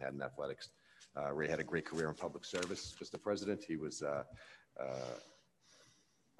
[0.00, 0.70] had in athletics.
[1.16, 3.20] Uh, Ray had a great career in public service, Mr.
[3.20, 3.64] President.
[3.66, 4.22] He was uh,
[4.80, 4.84] uh,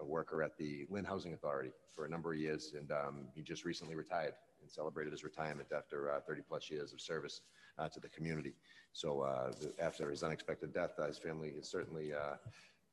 [0.01, 3.43] a worker at the Lynn Housing Authority for a number of years, and um, he
[3.43, 7.41] just recently retired and celebrated his retirement after uh, 30 plus years of service
[7.79, 8.55] uh, to the community.
[8.93, 9.27] So
[9.61, 12.13] the, after his unexpected death, his family has certainly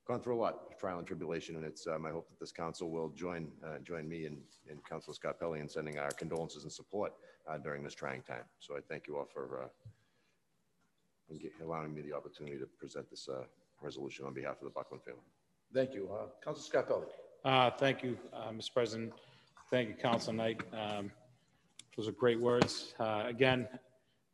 [0.08, 3.10] gone through a lot, trial and tribulation, and it's my hope that this council will
[3.10, 4.38] join uh, join me and,
[4.70, 7.14] and Councilor Scarpelli in sending our condolences and support
[7.48, 8.44] uh, during this trying time.
[8.60, 9.68] So I thank you all for uh,
[11.62, 13.44] allowing me the opportunity to present this uh,
[13.82, 15.22] resolution on behalf of the Buckland family.
[15.74, 16.10] Thank you.
[16.14, 17.06] Uh, Council Scarpelli.
[17.44, 18.74] Uh, Thank you, uh, Mr.
[18.74, 19.14] President.
[19.70, 20.62] Thank you, Council Knight.
[20.74, 21.12] Um,
[21.96, 22.94] Those are great words.
[23.00, 23.68] Uh, Again,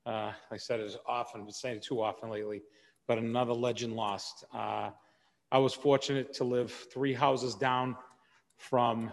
[0.05, 2.61] uh, I said it often, been saying it too often lately,
[3.07, 4.45] but another legend lost.
[4.53, 4.89] Uh,
[5.51, 7.95] I was fortunate to live three houses down
[8.57, 9.11] from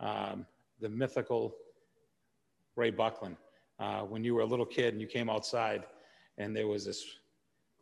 [0.00, 0.46] um,
[0.80, 1.54] the mythical
[2.76, 3.36] Ray Buckland.
[3.78, 5.84] Uh, When you were a little kid and you came outside,
[6.38, 7.04] and there was this,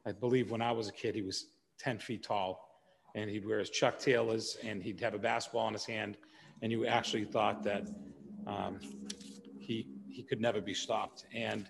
[0.07, 1.47] I believe when I was a kid, he was
[1.79, 2.71] 10 feet tall
[3.15, 6.17] and he'd wear his Chuck Taylors, and he'd have a basketball in his hand,
[6.63, 7.89] and you actually thought that
[8.47, 8.79] um,
[9.59, 11.25] he he could never be stopped.
[11.35, 11.69] And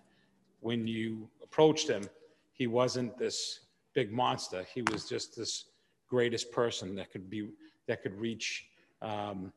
[0.61, 2.09] when you approached him,
[2.53, 3.61] he wasn't this
[3.95, 4.65] big monster.
[4.75, 5.67] He was just this
[6.09, 7.51] greatest person that could be
[7.87, 8.67] that could reach
[9.03, 9.53] um,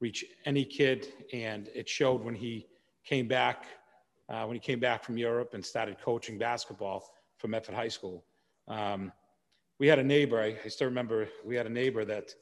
[0.00, 2.66] reach any kid, and it showed when he
[3.04, 3.66] came back
[4.28, 8.24] uh, when he came back from Europe and started coaching basketball for Medford High School.
[8.68, 9.12] Um,
[9.78, 12.34] we had a neighbor, I, I still remember, we had a neighbor that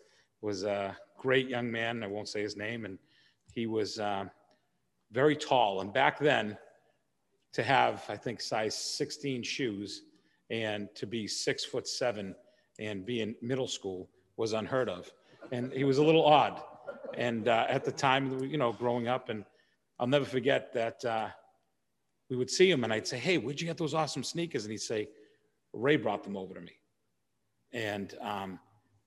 [0.42, 2.02] was a great young man.
[2.02, 2.84] I won't say his name.
[2.84, 2.98] And
[3.52, 4.24] he was uh,
[5.12, 5.80] very tall.
[5.80, 6.56] And back then,
[7.52, 10.02] to have, I think, size 16 shoes
[10.50, 12.34] and to be six foot seven
[12.78, 15.10] and be in middle school was unheard of.
[15.52, 16.62] And he was a little odd.
[17.14, 19.44] And uh, at the time, you know, growing up, and
[19.98, 21.28] I'll never forget that uh,
[22.30, 24.64] we would see him and I'd say, Hey, where'd you get those awesome sneakers?
[24.64, 25.08] And he'd say,
[25.72, 26.72] Ray brought them over to me.
[27.72, 28.58] And um,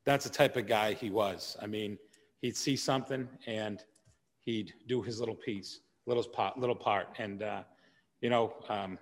[0.05, 1.57] that's the type of guy he was.
[1.61, 1.97] I mean,
[2.41, 3.83] he'd see something and
[4.41, 7.07] he'd do his little piece, little part, little part.
[7.17, 7.63] And, uh,
[8.21, 8.99] you know, um,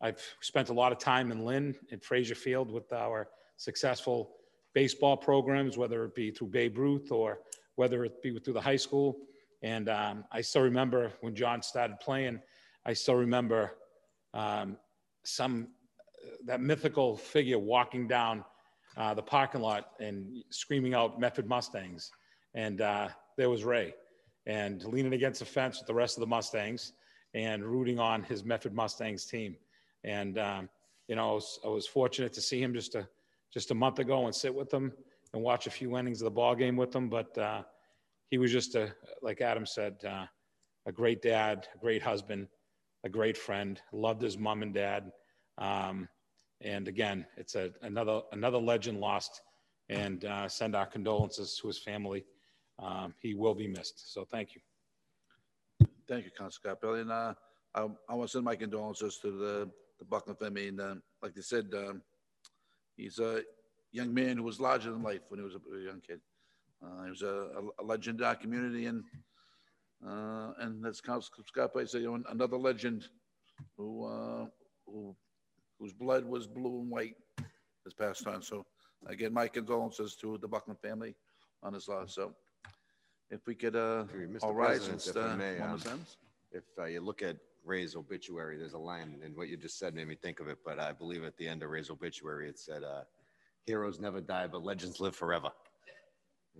[0.00, 4.32] I've spent a lot of time in Lynn and Fraser Field with our successful
[4.74, 7.40] baseball programs, whether it be through Babe Ruth or
[7.76, 9.18] whether it be through the high school.
[9.62, 12.40] And um, I still remember when John started playing,
[12.84, 13.72] I still remember
[14.34, 14.76] um,
[15.24, 15.68] some,
[16.46, 18.44] that mythical figure walking down
[18.96, 22.10] uh, the parking lot and screaming out Medford Mustangs.
[22.54, 23.94] And uh, there was Ray,
[24.46, 26.92] and leaning against the fence with the rest of the Mustangs
[27.34, 29.56] and rooting on his Medford Mustangs team.
[30.04, 30.68] And um,
[31.08, 33.08] you know, I was, I was, fortunate to see him just a
[33.52, 34.92] just a month ago and sit with him
[35.32, 37.08] and watch a few innings of the ball game with him.
[37.08, 37.62] But uh,
[38.30, 40.26] he was just a like Adam said, uh,
[40.86, 42.48] a great dad, a great husband,
[43.04, 43.80] a great friend.
[43.92, 45.12] Loved his mom and dad.
[45.58, 46.08] Um,
[46.60, 49.40] and again, it's a, another, another legend lost
[49.88, 52.24] and uh, send our condolences to his family.
[52.78, 54.12] Um, he will be missed.
[54.12, 55.88] So thank you.
[56.08, 57.02] Thank you, Council Scarpelli.
[57.02, 57.34] And uh,
[57.74, 60.68] I, I want to send my condolences to the, the Buckland family.
[60.68, 62.02] And uh, like they said, um,
[62.96, 63.42] he's a
[63.92, 66.20] young man who was larger than life when he was a, a young kid.
[66.82, 67.48] Uh, he was a,
[67.78, 68.86] a, legend in our community.
[68.86, 69.04] And,
[70.06, 73.08] uh, and as Council Scarpelli said, you know, another legend
[73.76, 74.46] who, uh,
[74.86, 75.14] who
[75.82, 77.16] whose blood was blue and white
[77.84, 78.40] has passed on.
[78.40, 78.64] So
[79.06, 81.16] again, my condolences to the Buckland family
[81.62, 82.14] on his loss.
[82.14, 82.34] So
[83.30, 84.44] if we could, uh, Mr.
[84.44, 85.80] all rise if may, um.
[86.52, 89.94] If uh, you look at Ray's obituary, there's a line, and what you just said
[89.94, 92.58] made me think of it, but I believe at the end of Ray's obituary, it
[92.58, 93.02] said, uh,
[93.64, 95.48] heroes never die, but legends live forever.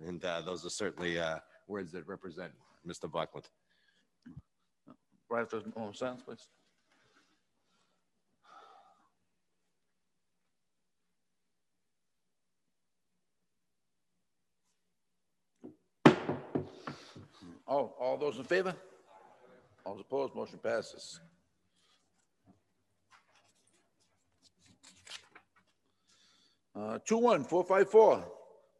[0.03, 1.37] And uh, those are certainly uh,
[1.67, 2.51] words that represent
[2.87, 3.11] Mr.
[3.11, 3.47] Buckland.
[5.29, 6.47] Rise for a moment of silence, please.
[17.65, 18.75] All, all those in favor?
[19.85, 21.19] All opposed, motion passes.
[26.75, 28.23] Uh, two one, four five four,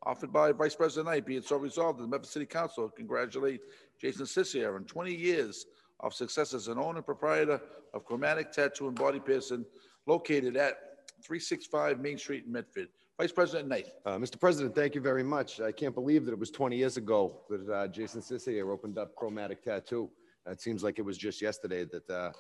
[0.02, 3.62] offered by Vice President Knight, be it so resolved, that the Medford City Council congratulate
[4.04, 5.66] Jason Sissier on twenty years
[6.02, 7.62] of success as an owner and proprietor
[7.94, 9.66] of Chromatic Tattoo and Body Piercing
[10.06, 10.76] located at
[11.24, 12.90] three six five Main Street in Medford.
[13.18, 13.88] Vice President Knight.
[14.06, 14.38] Uh, Mr.
[14.38, 15.62] President, thank you very much.
[15.62, 19.16] I can't believe that it was 20 years ago that uh, Jason Sissier opened up
[19.16, 20.10] Chromatic Tattoo.
[20.48, 22.32] It seems like it was just yesterday that uh,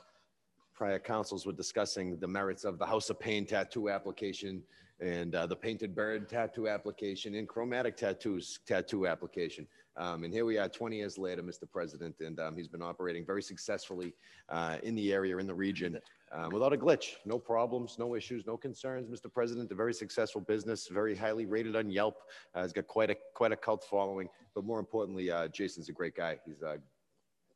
[0.73, 4.63] prior councils were discussing the merits of the House of Pain tattoo application
[4.99, 9.67] and uh, the Painted Bird tattoo application and Chromatic Tattoos tattoo application.
[9.95, 11.69] Um, and here we are 20 years later, Mr.
[11.71, 14.13] President, and um, he's been operating very successfully
[14.49, 15.99] uh, in the area, in the region.
[16.31, 17.15] um, without a glitch.
[17.25, 19.31] No problems, no issues, no concerns, Mr.
[19.31, 19.71] President.
[19.71, 22.17] A very successful business, very highly rated on Yelp.
[22.55, 25.93] Uh, He's got quite a, quite a cult following, but more importantly, uh, Jason's a
[25.93, 26.37] great guy.
[26.45, 26.77] He's a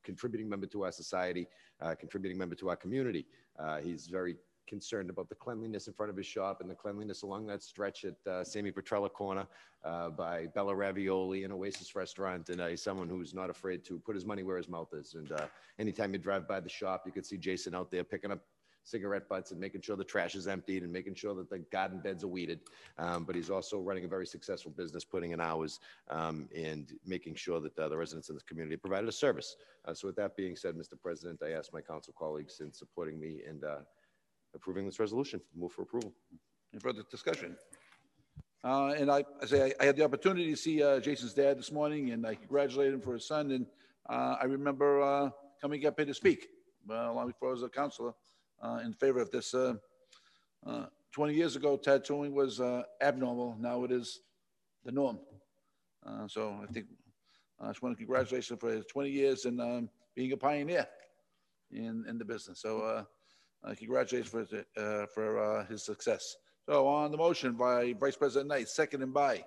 [0.03, 1.47] contributing member to our society,
[1.81, 3.25] uh, contributing member to our community.
[3.57, 4.35] Uh, He's very
[4.67, 8.05] concerned about the cleanliness in front of his shop and the cleanliness along that stretch
[8.05, 9.47] at uh, Sammy Petrella Corner
[9.83, 12.49] uh, by Bella Ravioli and Oasis Restaurant.
[12.49, 15.15] And uh, he's someone who's not afraid to put his money where his mouth is.
[15.15, 15.47] And uh,
[15.79, 18.39] anytime you drive by the shop, you can see Jason out there picking up
[18.87, 21.99] cigarette butts and making sure the trash is emptied and making sure that the garden
[21.99, 22.61] beds are weeded.
[22.97, 25.79] Um, but he's also running a very successful business, putting in hours
[26.09, 29.57] um, and making sure that uh, the residents in this community provided a service.
[29.85, 30.93] Uh, so with that being said, Mr.
[31.01, 33.79] President, I ask my council colleagues in supporting me and uh,
[34.55, 35.41] approving this resolution.
[35.55, 36.13] Move for approval.
[36.73, 37.55] Any further discussion?
[38.63, 41.57] Uh, And I, I say, I- I had the opportunity to see uh, Jason's dad
[41.57, 43.65] this morning, and I congratulated him for his son, and
[44.09, 45.29] uh, I remember uh,
[45.61, 46.47] coming up here to speak,
[46.89, 48.13] uh, long before I was a counselor,
[48.61, 49.53] uh, in favor of this.
[49.53, 49.75] uh,
[50.65, 52.59] uh, 20 years ago, tattooing was
[53.01, 54.19] abnormal, now it is
[54.83, 55.19] the norm.
[56.27, 56.87] So I think,
[57.59, 60.87] I just want to congratulate him for his 20 years and um, being a pioneer
[61.71, 62.59] in, in the business.
[62.61, 63.05] So
[63.67, 64.41] uh, Congratulations for,
[64.77, 66.37] uh, for uh, his success.
[66.65, 69.43] So on the motion by Vice President Knight, seconded by,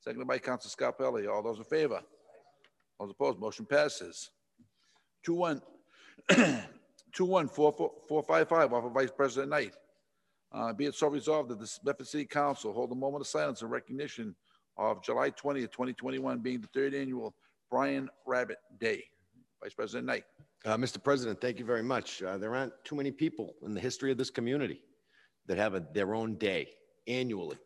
[0.00, 1.32] seconded by Council Scarpelli.
[1.32, 2.00] All those in favor?
[2.98, 3.38] All those opposed?
[3.38, 4.30] Motion passes.
[5.22, 5.62] Two one,
[7.12, 9.74] two one four four four five five off of Vice President Knight.
[10.52, 13.62] Uh, Be it so resolved that the Medford City Council hold a moment of silence
[13.62, 14.34] in recognition
[14.76, 17.34] of July twentieth, twenty twenty-one being the third annual
[17.70, 19.04] Brian Rabbit Day.
[19.62, 20.24] Vice President Knight.
[20.64, 21.02] Uh, Mr.
[21.02, 22.22] President, thank you very much.
[22.22, 24.80] Uh, there aren't too many people in the history of this community
[25.46, 26.68] that have a, their own day
[27.08, 27.56] annually.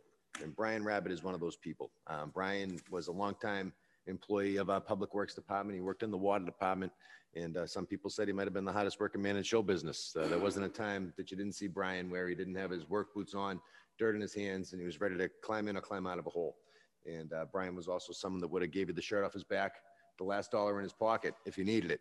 [0.43, 1.91] And Brian Rabbit is one of those people.
[2.07, 3.75] Um, Brian was a longtime
[4.07, 5.77] employee of our Public Works Department.
[5.77, 6.91] He worked in the Water Department.
[7.35, 9.63] And uh, some people said he might have been the hottest working man in show
[9.63, 10.17] business.
[10.19, 12.89] Uh, there wasn't a time that you didn't see Brian where he didn't have his
[12.89, 13.61] work boots on,
[13.99, 16.27] dirt in his hands, and he was ready to climb in or climb out of
[16.27, 16.57] a hole.
[17.05, 19.45] And uh, Brian was also someone that would have gave you the shirt off his
[19.45, 19.73] back,
[20.17, 22.01] the last dollar in his pocket if you needed it.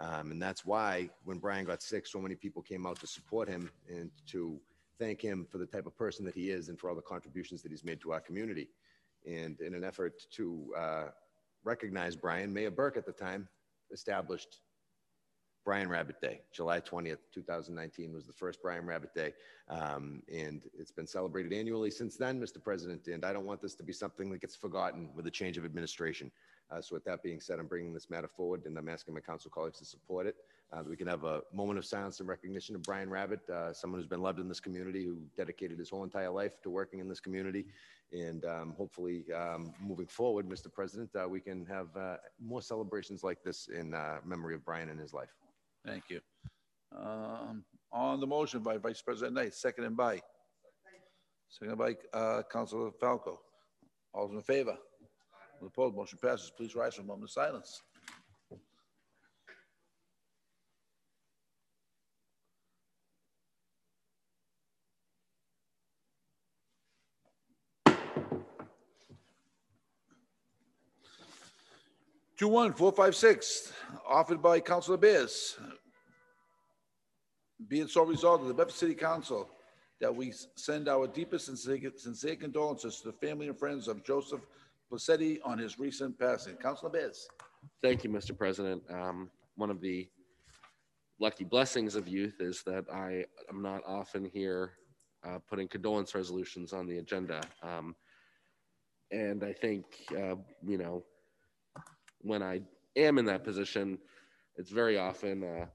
[0.00, 3.48] Um, and that's why when Brian got sick, so many people came out to support
[3.48, 4.58] him and to
[4.98, 7.62] thank him for the type of person that he is and for all the contributions
[7.62, 8.68] that he's made to our community.
[9.26, 11.04] And in an effort to uh,
[11.64, 13.46] recognize Brian, Mayor Burke at the time
[13.92, 14.60] established
[15.64, 16.40] Brian Rabbit Day.
[16.52, 19.34] July 20th, 2019 was the first Brian Rabbit Day.
[19.68, 22.62] Um, and it's been celebrated annually since then, Mr.
[22.62, 23.06] President.
[23.08, 25.66] And I don't want this to be something that gets forgotten with a change of
[25.66, 26.30] administration.
[26.70, 29.20] Uh, so with that being said, I'm bringing this matter forward and I'm asking my
[29.20, 30.36] council colleagues to support it.
[30.72, 34.00] Uh, we can have a moment of silence and recognition of Brian Rabbit, uh, someone
[34.00, 37.08] who's been loved in this community, who dedicated his whole entire life to working in
[37.08, 37.66] this community.
[38.12, 40.72] And um, hopefully, um, moving forward, Mr.
[40.72, 44.90] President, uh, we can have uh, more celebrations like this in uh, memory of Brian
[44.90, 45.30] and his life.
[45.84, 46.20] Thank you.
[46.96, 50.20] Um, On the motion by Vice President Knight, seconded by,
[51.48, 53.40] seconded by uh, Councilor Falco.
[54.14, 54.76] All those in favor?
[55.60, 55.96] All opposed?
[55.96, 56.50] Motion passes.
[56.56, 57.82] Please rise for a moment of silence.
[72.38, 73.70] Two one four five six,
[74.08, 75.58] offered by Councilor Bears.
[77.68, 79.50] Be it so resolved the Medford City Council
[80.00, 84.40] that we send our deepest sincere sincere condolences to the family and friends of Joseph
[84.90, 86.56] Placetti on his recent passing.
[86.56, 87.28] Councilor Bears.
[87.82, 88.36] Thank you, Mr.
[88.36, 88.82] President.
[88.90, 90.08] Um, one of the
[91.20, 94.72] lucky blessings of youth is that I am not often here
[95.24, 97.40] uh, putting condolence resolutions on the agenda.
[97.62, 97.94] Um,
[99.10, 101.04] and I think, uh, you know,
[102.22, 102.62] when I
[102.96, 103.98] am in that position,
[104.56, 105.66] it's very often uh,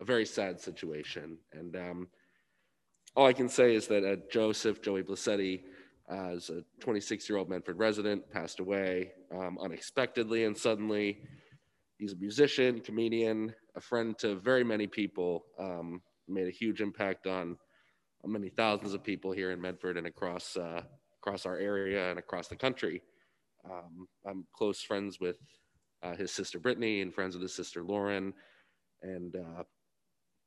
[0.00, 1.38] a very sad situation.
[1.52, 2.08] And um,
[3.16, 5.62] all I can say is that Joseph, Joey Blassetti,
[6.10, 11.18] is a 26 year old Medford resident, passed away um, unexpectedly and suddenly.
[11.98, 17.26] He's a musician, comedian, a friend to very many people, um, made a huge impact
[17.26, 17.56] on,
[18.24, 20.82] on many thousands of people here in Medford and across, uh,
[21.20, 23.02] across our area and across the country.
[23.64, 25.36] Um, I'm close friends with
[26.02, 28.32] uh, his sister Brittany and friends with his sister Lauren.
[29.02, 29.64] And uh,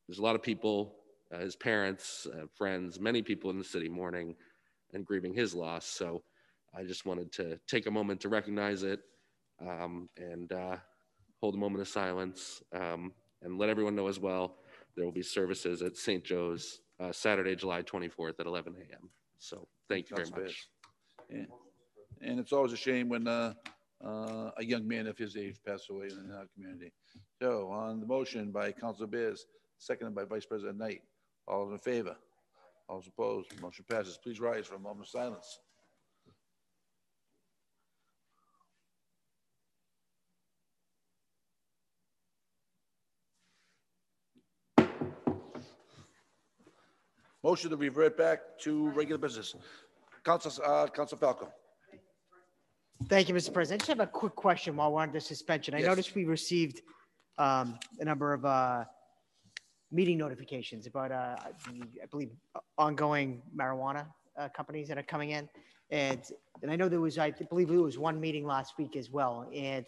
[0.08, 0.96] there's a lot of people,
[1.34, 4.36] uh, his parents, uh, friends, many people in the city mourning
[4.94, 5.86] and grieving his loss.
[5.86, 6.24] So
[6.74, 9.02] I just wanted to take a moment to recognize it
[9.60, 10.78] um, and uh,
[11.40, 14.58] hold a moment of silence um, and let everyone know as well
[14.96, 16.24] there will be services at St.
[16.24, 19.10] Joe's uh, Saturday, July 24th at 11 a.m.
[19.40, 20.70] So thank you very Councilor much.
[21.30, 21.46] Yeah.
[22.22, 23.54] And it's always a shame when uh,
[24.06, 26.92] uh, a young man of his age passes away in our community.
[27.42, 29.46] So on the motion by Councilor Bears,
[29.78, 31.02] seconded by Vice President Knight,
[31.48, 32.16] All in favor?
[32.92, 33.62] All opposed?
[33.62, 34.18] Motion passes.
[34.22, 35.60] Please rise for a moment of silence.
[47.42, 49.56] Motion to revert back to regular business.
[50.26, 51.50] Council, uh, Council Falco.
[53.08, 53.54] Thank you, Mr.
[53.54, 53.82] President.
[53.82, 55.74] I just have a quick question while we're under suspension.
[55.74, 55.88] I Yes.
[55.88, 56.82] noticed we received
[57.38, 58.84] um, a number of uh,
[59.92, 62.32] meeting notifications about, uh, I believe,
[62.78, 64.06] ongoing marijuana
[64.38, 65.50] uh, companies that are coming in.
[65.90, 66.22] And,
[66.62, 69.50] and I know there was, I believe there was one meeting last week as well.
[69.54, 69.86] And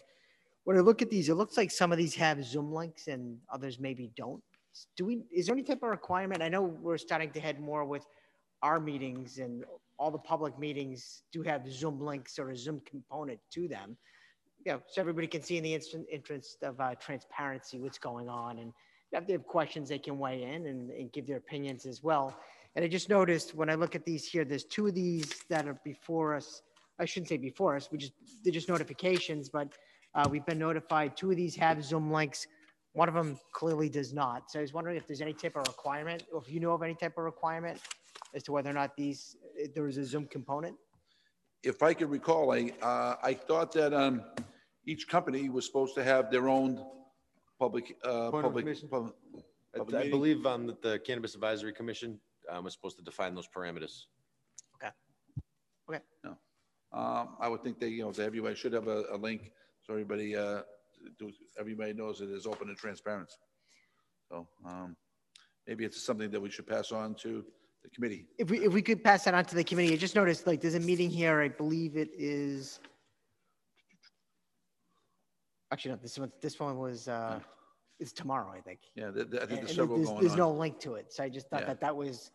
[0.64, 3.38] when I look at these, it looks like some of these have Zoom links and
[3.50, 4.42] others maybe don't.
[4.96, 6.42] Do we, is there any type of requirement?
[6.42, 8.06] I know we're starting to head more with
[8.62, 9.64] our meetings and
[9.98, 13.96] all the public meetings do have Zoom links or a Zoom component to them.
[14.66, 18.28] You know, so everybody can see in the instant interest of uh, transparency what's going
[18.28, 18.58] on.
[18.58, 18.72] And
[19.12, 22.36] if they have questions, they can weigh in and, and give their opinions as well.
[22.76, 25.68] And I just noticed when I look at these here, there's two of these that
[25.68, 26.62] are before us.
[26.98, 29.68] I shouldn't say before us, we just, they're just notifications, but
[30.14, 31.16] uh, we've been notified.
[31.16, 32.46] Two of these have Zoom links.
[32.92, 34.50] One of them clearly does not.
[34.50, 36.82] So I was wondering if there's any type of requirement, or if you know of
[36.82, 37.80] any type of requirement
[38.34, 40.76] as to whether or not these, if there is a Zoom component?
[41.62, 44.22] If I could recall, I, uh, I thought that, um,
[44.86, 46.84] each company was supposed to have their own
[47.64, 48.66] public, uh, Point of public.
[48.66, 48.88] information?
[48.88, 49.14] pub-
[49.74, 50.10] I- public I meeting.
[50.10, 53.94] believe um, that the Cannabis Advisory Commission um, was supposed to define those parameters.
[54.76, 54.92] Okay.
[55.88, 56.00] Okay.
[56.22, 56.36] No.
[56.92, 59.50] Um, I would think they, you know, that everybody should have a, a link,
[59.82, 60.60] so everybody, uh,
[61.18, 63.30] do- everybody knows it is open and transparent.
[64.30, 64.94] So, um,
[65.66, 67.44] maybe it's something that we should pass on to
[67.82, 68.26] the committee.
[68.38, 70.60] If we, if we could pass that on to the committee, I just noticed, like,
[70.60, 72.80] there's a meeting here, I believe it is.
[75.74, 77.40] Actually, no, this one, this one was, uh,
[77.98, 78.78] it's tomorrow, I think.
[78.94, 81.12] Yeah, there- there- I think And there's several there's, going there's no link to it,
[81.12, 81.66] so I just thought Yeah.
[81.66, 82.30] that that was,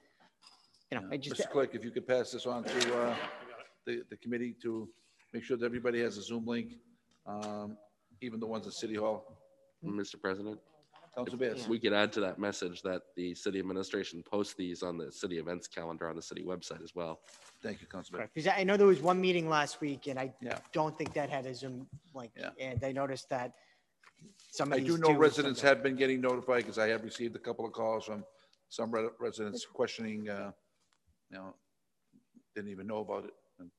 [0.91, 1.17] you know, I Yeah.
[1.21, 1.49] just, Mr.
[1.49, 3.15] Clerk, if you could pass this on to, uh,
[3.85, 4.89] the, the committee to
[5.31, 6.73] make sure that everybody has a Zoom link,
[7.25, 7.77] um,
[8.19, 9.37] even the ones at City Hall.
[9.85, 10.19] Mr.
[10.19, 10.59] President,
[11.15, 11.67] Council Bears.
[11.67, 15.37] we could add to that message that the city administration posts these on the city
[15.37, 17.19] events calendar on the city website as well.
[17.61, 18.29] Thank you, Council Bears.
[18.33, 20.59] because I know there was one meeting last week, and I Yeah.
[20.71, 22.31] don't think that had a Zoom link.
[22.35, 22.51] Yeah.
[22.59, 23.53] And I noticed that
[24.51, 27.35] some of I these do know residents have been getting notified because I have received
[27.35, 28.25] a couple of calls from
[28.69, 30.51] some re- residents questioning, uh,
[31.31, 31.55] you know,
[32.55, 33.33] didn't even know about it.
[33.59, 33.71] And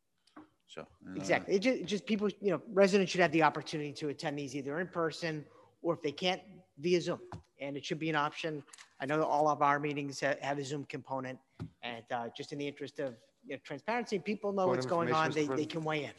[0.66, 0.82] So.
[0.82, 1.54] uh, Exactly.
[1.54, 4.80] It just, just people, you know, residents should have the opportunity to attend these either
[4.80, 5.44] in person
[5.82, 6.42] or if they can't
[6.80, 7.20] via Zoom.
[7.60, 8.62] And it should be an option.
[9.00, 11.38] I know that all of our meetings ha- have a Zoom component.
[11.82, 13.14] And uh, just in the interest of
[13.46, 15.56] you know, transparency, people know Point what's of going on, information, they, Mr.
[15.58, 16.10] they can weigh in.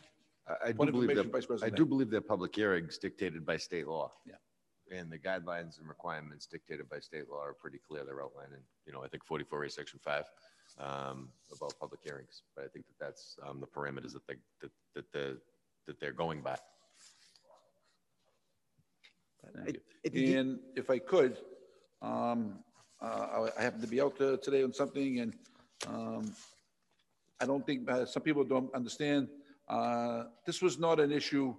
[0.47, 1.77] I- I do of believe information, Vice that, I President.
[1.77, 4.11] do believe that public hearings dictated by state law.
[4.25, 4.35] Yeah.
[4.97, 8.03] And the guidelines and requirements dictated by state law are pretty clear.
[8.03, 10.25] They're outlined in, you know, I think 44A, Section 5,
[10.79, 12.43] um, about public hearings.
[12.55, 15.37] But I think that that's um, the parameters that they, that, that the,
[15.87, 16.57] that they're going by.
[19.43, 19.81] Thank you.
[20.03, 21.37] It- it- And if I could,
[22.01, 22.63] um,
[23.01, 25.33] uh, I I happen to be out uh, today on something and,
[25.87, 26.35] um,
[27.39, 29.27] I don't think, uh, some people don't understand,
[29.67, 31.55] uh, this was not an issue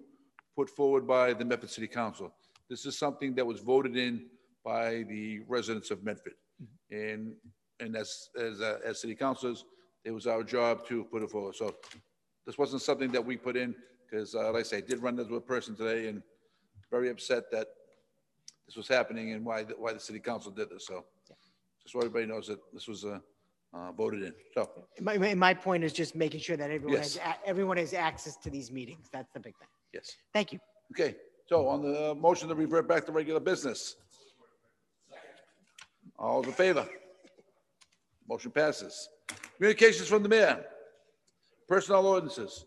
[0.56, 2.32] put forward by the Medford City Council.
[2.68, 4.30] This is something that was voted in
[4.64, 6.34] by the residents of Medford.
[6.90, 7.34] And,
[7.80, 9.64] and as, as, uh, as city councilors,
[10.04, 11.56] it was our job to put it forward.
[11.56, 11.74] So
[12.46, 13.74] this wasn't something that we put in,
[14.04, 16.22] because, uh, like I say, I did run into a person today and
[16.92, 17.66] very upset that
[18.66, 21.04] this was happening and why, the- why the city council did this, so.
[21.82, 23.18] Just so everybody knows that this was, uh,
[23.74, 24.70] uh, voted in, so.
[25.00, 27.24] My, my, point is just making sure that everyone has, Yes.
[27.44, 29.08] a- everyone has access to these meetings.
[29.10, 29.68] That's the big thing.
[29.92, 30.14] Yes.
[30.32, 30.60] Thank you.
[30.92, 31.16] Okay,
[31.48, 33.96] so on the motion to revert back to regular business.
[36.18, 36.86] All in favor?
[38.28, 39.08] Motion passes.
[39.56, 40.64] Communications from the mayor.
[41.66, 42.66] Personnel ordinances.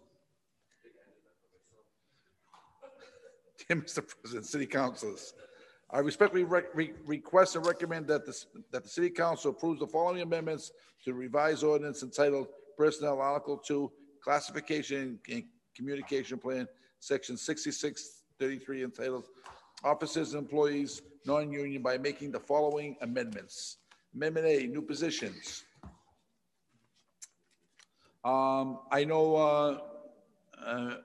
[3.67, 4.07] Dear Mr.
[4.21, 5.33] President, city councilors,
[5.91, 9.87] I respectfully rec- re- request and recommend that the, that the city council approves the
[9.87, 10.71] following amendments
[11.03, 13.91] to revised ordinance entitled Personnel Article Two,
[14.23, 15.43] Classification and
[15.75, 16.67] Communication Plan,
[16.99, 19.25] Section sixty-six thirty-three entitled
[19.83, 23.77] Officers and Employees, Non-Union by making the following amendments.
[24.13, 25.63] Amendment A, new positions.
[28.23, 29.77] Um, I know, uh,
[30.65, 30.95] uh,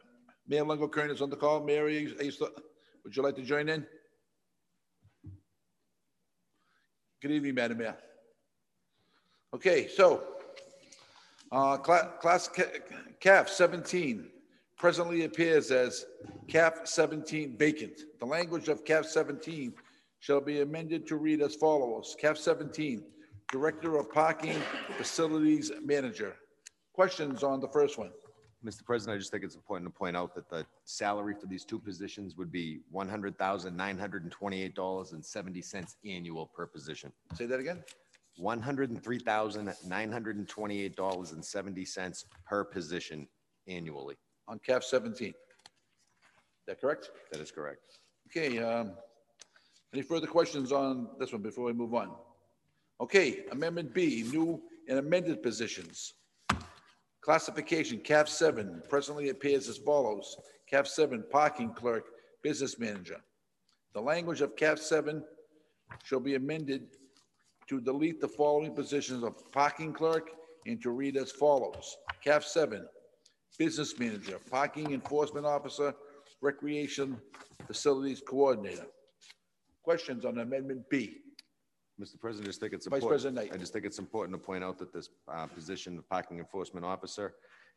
[0.50, 1.62] Mayor Lungo-Koehn is on the call.
[1.62, 2.12] Mary,
[3.04, 3.87] would you like to join in?
[7.23, 7.97] Good evening, Madam Mayor.
[9.54, 10.25] Okay, so,
[11.52, 12.80] uh, cla- class ca-
[13.21, 14.28] CAF seventeen
[14.76, 16.04] presently appears as
[16.49, 18.00] CAF seventeen vacant.
[18.19, 19.75] The language of CAF seventeen
[20.19, 22.16] shall be amended to read as follows.
[22.21, 23.04] CAF seventeen,
[23.52, 24.61] Director of Parking
[24.97, 26.35] Facilities Manager.
[26.92, 28.11] Questions on the first one?
[28.64, 28.85] Mr.
[28.85, 31.79] President, I just think it's important to point out that the salary for these two
[31.79, 36.47] positions would be one hundred thousand nine hundred and twenty-eight dollars and seventy cents annual
[36.47, 37.11] per position.
[37.35, 37.83] Say that again?
[38.37, 43.26] One hundred and three thousand nine hundred and twenty-eight dollars and seventy cents per position
[43.67, 44.17] annually.
[44.47, 45.29] On CAF 17.
[45.29, 45.35] Is
[46.67, 47.11] that correct?
[47.33, 47.99] That is correct.
[48.29, 48.93] Okay, um,
[49.95, 52.11] any further questions on this one before we move on?
[53.00, 56.14] Okay, Amendment B, new and amended positions.
[57.22, 60.36] Classification, CAF seven, presently appears as follows.
[60.72, 62.04] CAF seven, parking clerk,
[62.42, 63.20] business manager.
[63.92, 65.22] The language of CAF seven
[66.02, 66.88] shall be amended
[67.68, 70.30] to delete the following positions of parking clerk
[70.66, 71.96] and to read as follows.
[72.24, 72.86] CAF seven,
[73.58, 75.94] business manager, parking enforcement officer,
[76.40, 77.20] recreation
[77.66, 78.86] facilities coordinator.
[79.82, 81.18] Questions on Amendment B?
[82.00, 82.19] Mr.
[82.19, 83.11] President, I just think it's Vice important.
[83.11, 83.54] President Knight.
[83.54, 86.87] I just think it's important to point out that this uh, position of parking enforcement
[86.87, 87.35] officer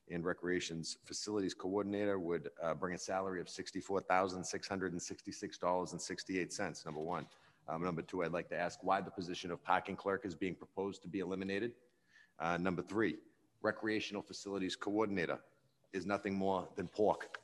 [0.09, 5.01] and recreations facilities coordinator would uh, bring a salary of sixty-four thousand, six hundred and
[5.01, 7.25] sixty-six dollars and sixty-eight cents, number one.
[7.67, 10.55] Um, Number two, I'd like to ask why the position of parking clerk is being
[10.55, 11.73] proposed to be eliminated.
[12.39, 13.15] Uh, Number three,
[13.61, 15.39] recreational facilities coordinator
[15.93, 17.39] is nothing more than pork.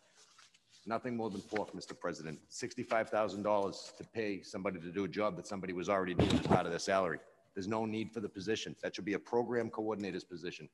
[0.89, 1.97] Nothing more than pork, Mr.
[1.97, 2.39] President.
[2.47, 6.31] Sixty-five thousand dollars to pay somebody to do a job that somebody was already doing
[6.31, 7.19] as part of their salary.
[7.53, 8.75] There's no need for the position.
[8.81, 10.67] That should be a program coordinator's position.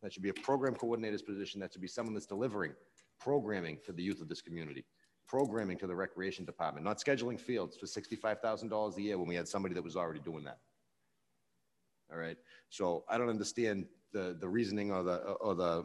[0.00, 1.58] That should be a program coordinator's position.
[1.60, 2.74] That should be someone that's delivering
[3.18, 4.84] programming for the youth of this community,
[5.26, 9.26] programming to the recreation department, not scheduling fields for sixty-five thousand dollars a year when
[9.26, 10.58] we had somebody that was already doing that.
[12.12, 12.36] All right,
[12.68, 15.84] so I don't understand the, the reasoning or the, or the,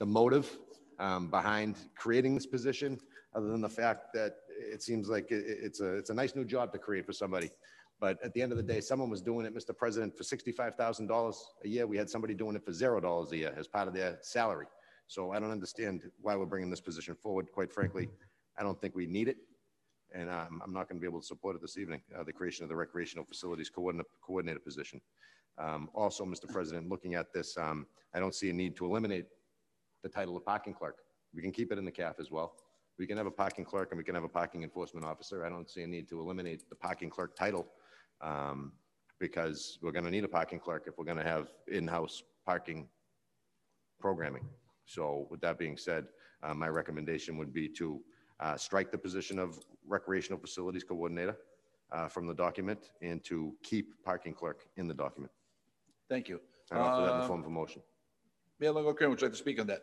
[0.00, 0.58] the motive
[1.00, 3.00] um, behind creating this position,
[3.34, 6.44] other than the fact that it seems like it, it's a, it's a nice new
[6.44, 7.50] job to create for somebody.
[7.98, 9.76] But at the end of the day, someone was doing it, Mr.
[9.76, 11.86] President, for sixty-five thousand dollars a year.
[11.86, 14.66] We had somebody doing it for zero dollars a year as part of their salary.
[15.06, 17.50] So I don't understand why we're bringing this position forward.
[17.52, 18.08] Quite frankly,
[18.58, 19.38] I don't think we need it.
[20.14, 22.32] And um, I'm not going to be able to support it this evening, uh, the
[22.32, 25.00] creation of the recreational facilities coordinator, coordinator position.
[25.58, 26.48] Um, also, Mr.
[26.48, 29.26] President, looking at this, um, I don't see a need to eliminate
[30.02, 30.98] the title of parking clerk.
[31.34, 32.54] We can keep it in the CAF as well.
[32.98, 35.44] We can have a parking clerk and we can have a parking enforcement officer.
[35.44, 37.66] I don't see a need to eliminate the parking clerk title
[38.20, 38.72] um,
[39.18, 42.88] because we're going to need a parking clerk if we're going to have in-house parking
[44.00, 44.46] programming.
[44.84, 46.06] So with that being said,
[46.42, 48.00] uh, my recommendation would be to
[48.40, 51.36] uh, strike the position of recreational facilities coordinator
[51.92, 55.32] uh, from the document and to keep parking clerk in the document.
[56.08, 56.40] Thank you.
[56.72, 57.82] I offer that in the Uh, form of a motion.
[58.60, 59.80] Mayor Lungo would you like to speak on that?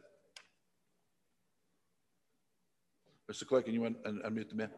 [3.31, 3.45] Mr.
[3.45, 4.69] Clerk, can you un- un- unmute the mayor?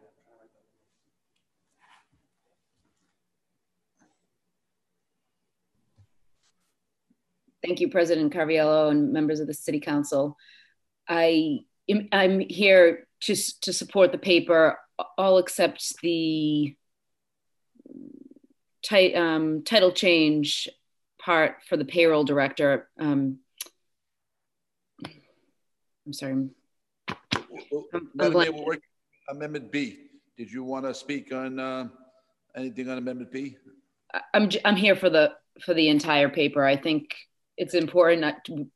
[7.62, 10.38] Thank you, President Caraviello and members of the City Council.
[11.10, 11.60] I
[11.90, 14.80] am, I'm here to, to support the paper,
[15.18, 16.74] all except the
[18.82, 20.70] ti- um, title change
[21.22, 22.90] part for the payroll director.
[22.98, 23.40] Um,
[26.10, 26.34] I'm sorry.
[26.34, 28.78] I'm Madam Mayor, we're
[29.30, 30.08] Amendment B.
[30.40, 31.88] Did you want to speak on uh,
[32.56, 33.58] anything on Amendment B?
[34.34, 36.66] I'm, I'm here for the, for the entire paper.
[36.66, 37.14] I think
[37.58, 38.68] it's important to,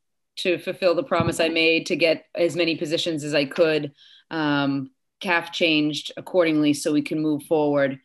[0.41, 3.93] to fulfill the promise I made to get as many positions as I could.
[4.29, 7.99] Um, CAF changed accordingly so we can move forward.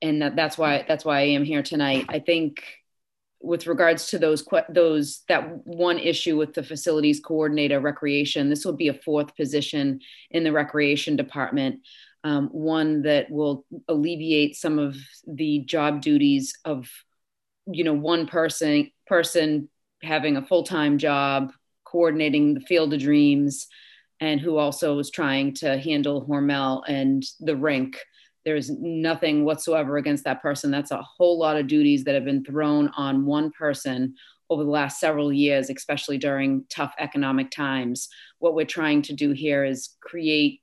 [0.00, 2.06] And that, that's why, that's why I am here tonight.
[2.08, 2.62] I think
[3.40, 8.76] with regards to those, those, that one issue with the facilities coordinator recreation, this will
[8.76, 10.00] be a fourth position
[10.30, 11.80] in the recreation department
[12.24, 16.88] um, one that will alleviate some of the job duties of
[17.66, 19.68] you know one person person
[20.02, 21.52] having a full-time job
[21.84, 23.66] coordinating the field of dreams
[24.18, 27.98] and who also is trying to handle hormel and the rink
[28.44, 32.44] there's nothing whatsoever against that person that's a whole lot of duties that have been
[32.44, 34.14] thrown on one person
[34.48, 39.32] over the last several years especially during tough economic times what we're trying to do
[39.32, 40.60] here is create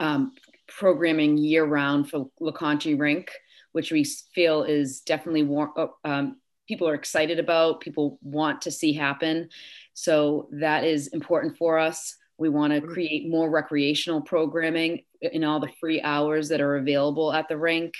[0.00, 0.32] um,
[0.68, 3.30] programming year round for LoConte Rink,
[3.72, 6.36] which we feel is definitely war- uh, um,
[6.68, 9.48] people are excited about, people want to see happen.
[9.94, 12.14] So that is important for us.
[12.36, 17.32] We want to create more recreational programming in all the free hours that are available
[17.32, 17.94] at the rink,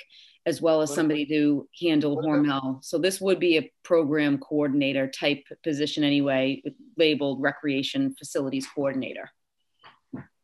[0.45, 2.83] as well as somebody to handle Hormel.
[2.83, 6.63] So this would be a program coordinator type position anyway,
[6.97, 9.29] labeled recreation facilities coordinator.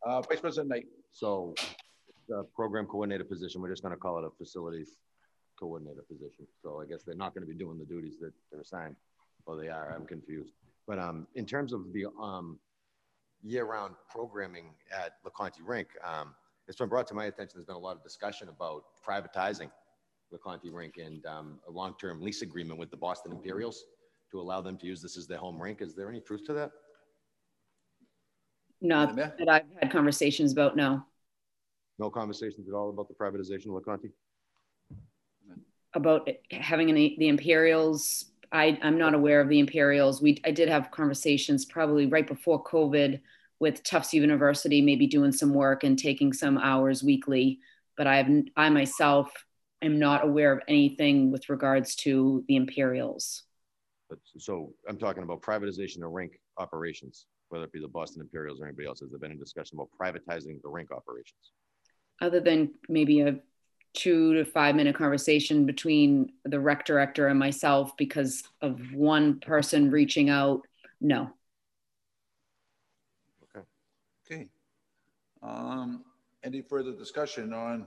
[0.06, 1.54] Uh, Vice President Knight, So
[2.28, 4.96] the program coordinator position, we're just going to call it a facilities
[5.58, 6.46] coordinator position.
[6.62, 8.96] So I guess they're not going to be doing the duties that they're assigned.
[9.46, 10.52] Or they are, I'm confused.
[10.86, 12.58] But um, in terms of the um,
[13.42, 16.34] year-round programming at LoConte Rink, um,
[16.68, 19.70] it's been brought to my attention, there's been a lot of discussion about privatizing
[20.30, 23.84] the LoConte Rink and um, a long-term lease agreement with the Boston Imperials
[24.32, 25.80] to allow them to use this as their home rink.
[25.80, 26.72] Is there any truth to that?
[28.80, 29.34] Not Madam Mayor?
[29.38, 31.02] that I've had conversations about, no.
[31.98, 34.10] No conversations at all about the privatization of LoConte?
[35.94, 40.20] About having any, the Imperials, I, I'm not aware of the Imperials.
[40.20, 43.20] We, I did have conversations probably right before COVID
[43.58, 47.60] with Tufts University, maybe doing some work and taking some hours weekly.
[47.96, 49.32] But I have, I myself
[49.82, 53.42] am not aware of anything with regards to the Imperials.
[54.38, 58.66] So I'm talking about privatization of rink operations, whether it be the Boston Imperials or
[58.66, 59.00] anybody else.
[59.00, 61.52] Has there been any discussion about privatizing the rink operations?
[62.20, 63.38] Other than maybe a
[63.94, 69.90] two to five minute conversation between the rec director and myself because of one person
[69.90, 70.62] reaching out,
[71.00, 71.30] no.
[74.30, 74.46] Okay.
[75.42, 76.04] Um,
[76.44, 77.86] any further discussion on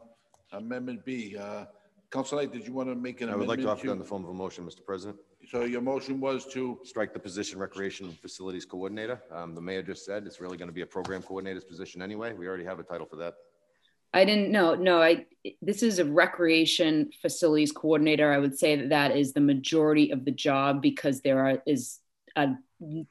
[0.52, 1.38] Amendment B?
[1.38, 1.66] Uh,
[2.12, 4.00] Council Knight, did you want to make an I would like to offer that in
[4.00, 4.84] the form of a motion, Mr.
[4.84, 5.20] President.
[5.50, 9.22] So your motion was to, Strike the position Recreation Facilities Coordinator.
[9.32, 12.34] Um, the mayor just said it's really going to be a program coordinator's position anyway.
[12.34, 13.36] We already have a title for that.
[14.14, 14.74] I didn't know.
[14.74, 15.28] No, I.
[15.62, 18.34] This is a recreation facilities coordinator.
[18.34, 22.00] I would say that that is the majority of the job because there are is
[22.36, 22.56] a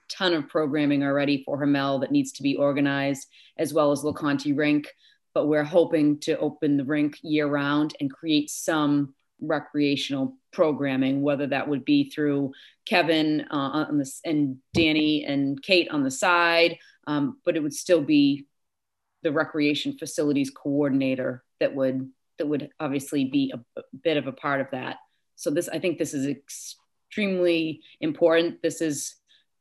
[0.09, 3.27] ton of programming already for Hormel that needs to be organized,
[3.59, 4.89] as well as LoConte Rink.
[5.35, 11.47] But we're hoping to open the rink year round and create some recreational programming, whether
[11.47, 12.53] that would be through
[12.87, 18.01] Kevin uh, on and Danny and Kate on the side, um, but it would still
[18.01, 18.47] be
[19.23, 24.33] the recreation facilities coordinator that would that would obviously be a, a bit of a
[24.33, 24.97] part of that.
[25.37, 26.35] So this, I think, this is
[27.09, 28.63] extremely important.
[28.63, 29.15] This has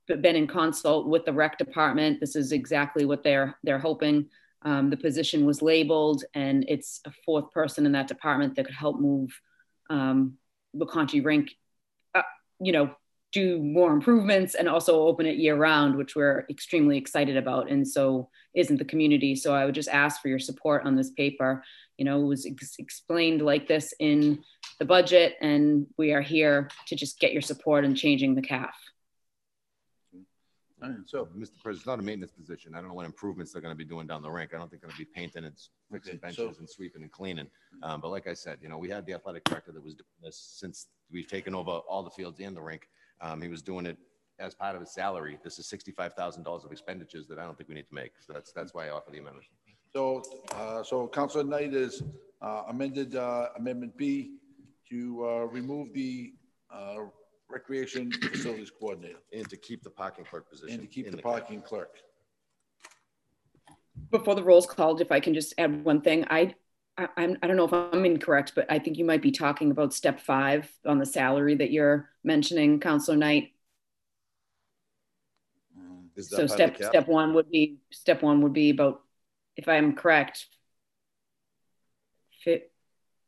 [0.08, 2.20] been in consult with the rec department.
[2.20, 4.30] This is exactly what they're they're hoping.
[4.64, 8.76] Um, the position was labeled, and it's a fourth person in that department that could
[8.76, 9.30] help move
[9.90, 10.38] um,
[10.76, 11.52] LoConte Rink,
[12.16, 12.24] uh,
[12.60, 12.96] you know,
[13.38, 17.69] do more improvements and also open it year round, which we're extremely excited about.
[17.69, 19.36] And so isn't the community.
[19.36, 21.63] So I would just ask for your support on this paper.
[22.00, 24.43] You know, it was ex explained like this in
[24.80, 28.73] the budget, and we are here to just get your support in changing the CAF.
[30.82, 31.58] all right, so, Mr.
[31.63, 32.73] President, it's not a maintenance position.
[32.73, 34.52] I don't know what improvements they're going to be doing down the rink.
[34.54, 35.56] I don't think they're going to be painting and
[35.91, 37.47] fixing benches so- and sweeping and cleaning.
[37.84, 40.19] Um, but like I said, you know, we had the athletic director that was doing
[40.23, 42.88] this since we've taken over all the fields and the rink.
[43.21, 43.97] Um, he was doing it
[44.39, 45.38] as part of his salary.
[45.43, 48.12] This is sixty-five thousand dollars of expenditures that I don't think we need to make.
[48.19, 49.47] So that's, that's why I offer the amendment.
[49.93, 50.21] so,
[50.53, 52.03] uh, so Council Knight has
[52.41, 54.34] uh, amended uh, Amendment B
[54.91, 56.34] to uh, remove the
[56.73, 56.97] uh,
[57.49, 60.80] Recreation Facilities Coordinator And to keep the parking clerk position.
[60.80, 61.32] and to keep in the cap.
[61.32, 61.95] parking clerk.
[64.12, 66.53] Before the roll's called, if I can just add one thing, I,
[66.98, 69.72] I, I'm, I don't know if I'm incorrect, but I think you might be talking
[69.72, 73.54] about step five on the salary that you're mentioning, Counselor Knight.
[76.16, 76.90] Is that So part the step, cap?
[76.90, 79.02] step one would be, step one would be about,
[79.56, 80.48] if I'm correct,
[82.44, 82.72] fit,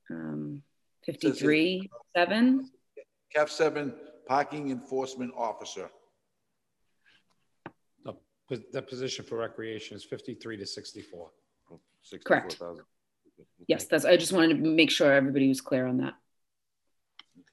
[0.09, 0.63] um,
[1.05, 2.69] fifty-three, seven?
[3.35, 3.93] CAF seven,
[4.27, 5.89] Parking Enforcement Officer.
[8.49, 11.29] The, the position for recreation is 53 to 64.
[11.67, 12.51] Correct.
[12.51, 12.83] 64,000.
[13.67, 16.13] Yes, that's, I just wanted to make sure everybody was clear on that.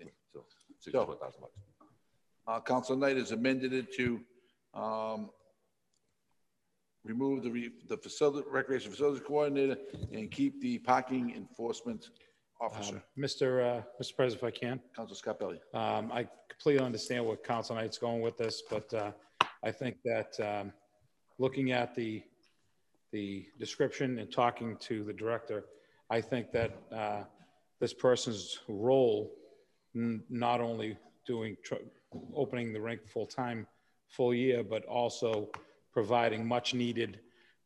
[0.01, 0.11] Okay.
[0.33, 0.44] So
[0.81, 1.53] sixty-four thousand bucks.
[2.46, 4.20] Uh, Council Knight has amended it to,
[4.72, 5.31] um,
[7.07, 9.77] remove the, re- the facility, Recreation Facilities Coordinator
[10.12, 12.11] and keep the Parking Enforcement
[12.61, 12.96] Officer.
[12.96, 13.79] Um, Mr.
[13.79, 14.16] Uh, Mr.
[14.16, 14.81] President, if I can.
[14.94, 15.59] Council Scarpelli.
[15.75, 19.12] Um, I completely understand where Council Knight's going with this, but uh,
[19.62, 20.72] I think that um,
[21.38, 22.22] looking at the,
[23.12, 25.64] the description and talking to the director,
[26.09, 27.25] I think that uh,
[27.81, 29.33] this person's role,
[29.95, 31.57] not only doing,
[32.35, 33.66] opening the rink full-time,
[34.09, 35.51] full year, but also
[35.92, 37.21] providing much-needed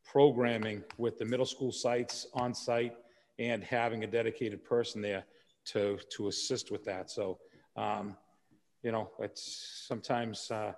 [0.04, 2.96] programming with the middle school sites on-site
[3.38, 5.24] and having a dedicated person there
[5.66, 7.10] to, to assist with that.
[7.10, 7.38] So,
[7.76, 8.16] um,
[8.82, 10.72] you know, it's sometimes uh,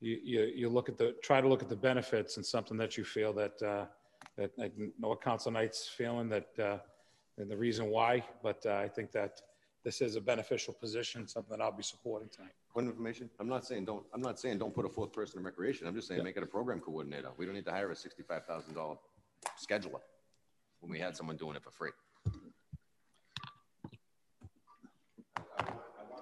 [0.00, 2.96] you, you, you look at the, try to look at the benefits and something that
[2.96, 3.86] you feel that, uh,
[4.36, 6.78] that I know what Council Knight's feeling that, uh,
[7.38, 9.42] and the reason why, but uh, I think that
[9.84, 12.52] this is a beneficial position, something that I'll be supporting tonight.
[12.72, 15.38] Point of information, I'm not saying don't, I'm not saying don't put a fourth person
[15.38, 15.86] in recreation.
[15.86, 17.28] I'm just saying make it a program coordinator.
[17.36, 18.96] We don't need to hire a sixty-five thousand dollar
[19.56, 20.00] scheduler
[20.80, 21.90] when we had someone doing it for free.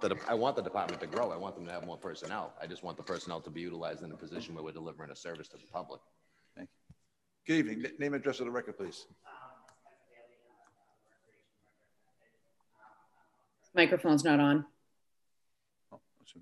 [0.08, 1.30] the, I want the department to grow.
[1.30, 2.52] I want them to have more personnel.
[2.60, 5.16] I just want the personnel to be utilized in a position where we're delivering a
[5.16, 6.00] service to the public.
[6.56, 6.68] Thank
[7.46, 7.64] you.
[7.64, 7.92] Good evening.
[7.98, 9.06] Name and address of the record, please.
[13.74, 14.64] Microphone's not on.
[15.92, 16.34] Oh, that's.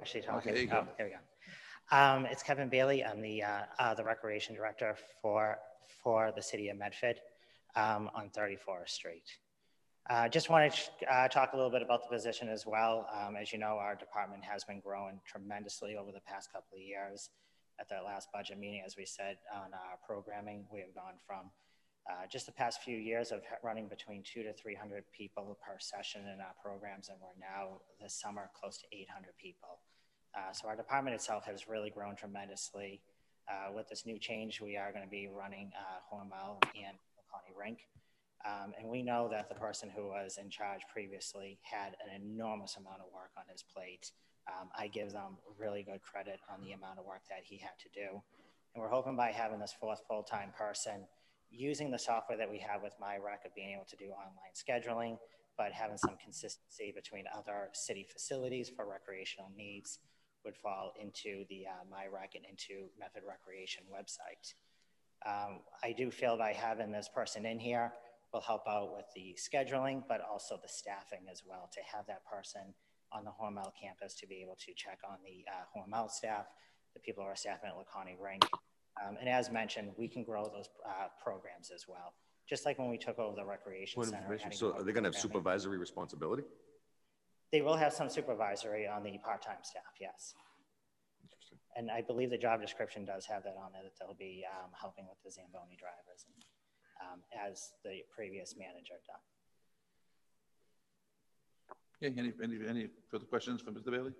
[0.00, 0.54] Actually talking.
[0.54, 1.96] there Oh, there we go.
[1.96, 3.04] Um, it's Kevin Bailey.
[3.04, 5.58] I'm the, uh, uh, the recreation director for,
[6.02, 7.16] for the city of Medford,
[7.76, 9.24] um, on 34th Street.
[10.08, 13.08] Uh, just want to, uh, talk a little bit about the position as well.
[13.12, 16.82] Um, as you know, our department has been growing tremendously over the past couple of
[16.82, 17.30] years.
[17.80, 21.50] At the last budget meeting, as we said on our programming, we have gone from
[22.10, 26.22] uh, just the past few years of running between two to 300 people per session
[26.22, 29.78] in our programs, and we're now this summer close to 800 people.
[30.34, 33.00] Uh, so our department itself has really grown tremendously.
[33.48, 36.96] Uh, with this new change, we are going to be running uh, Hormel and
[37.30, 37.78] Connie Rink.
[38.44, 42.76] Um, and we know that the person who was in charge previously had an enormous
[42.76, 44.10] amount of work on his plate.
[44.48, 47.78] Um, I give them really good credit on the amount of work that he had
[47.78, 48.22] to do.
[48.74, 51.06] And we're hoping by having this fourth full-time person,
[51.52, 55.18] using the software that we have with MyRec of being able to do online scheduling,
[55.58, 59.98] but having some consistency between other city facilities for recreational needs
[60.44, 64.54] would fall into the uh, MyRec and into Medford Recreation website.
[65.24, 67.92] Um, I do feel by having this person in here
[68.32, 72.24] will help out with the scheduling, but also the staffing as well, to have that
[72.24, 72.74] person
[73.12, 76.46] on the Hormel campus to be able to check on the uh, Hormel staff,
[76.94, 78.44] the people who are staffing at LoConte Rink.
[79.00, 82.14] Um, and as mentioned, we can grow those uh, programs as well.
[82.48, 84.38] Just like when we took over the recreation Point center.
[84.50, 86.42] So more are they going to have supervisory responsibility?
[87.52, 90.34] They will have some supervisory on the part-time staff, yes.
[91.22, 91.58] Interesting.
[91.76, 94.70] And I believe the job description does have that on there, that they'll be um,
[94.78, 96.44] helping with the Zamboni drivers, and,
[97.00, 99.20] um, as the previous manager done.
[102.02, 103.92] Okay, any, any, any further questions for Mr.
[103.92, 104.12] Bailey?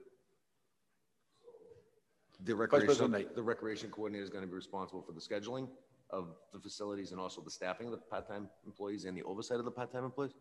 [2.45, 3.35] The President recreation, Knight.
[3.37, 5.69] the recreation coordinator is going to be responsible for the scheduling
[6.11, 9.65] of the facilities and also the staffing of the part-time employees and the oversight of
[9.65, 10.33] the part-time employees?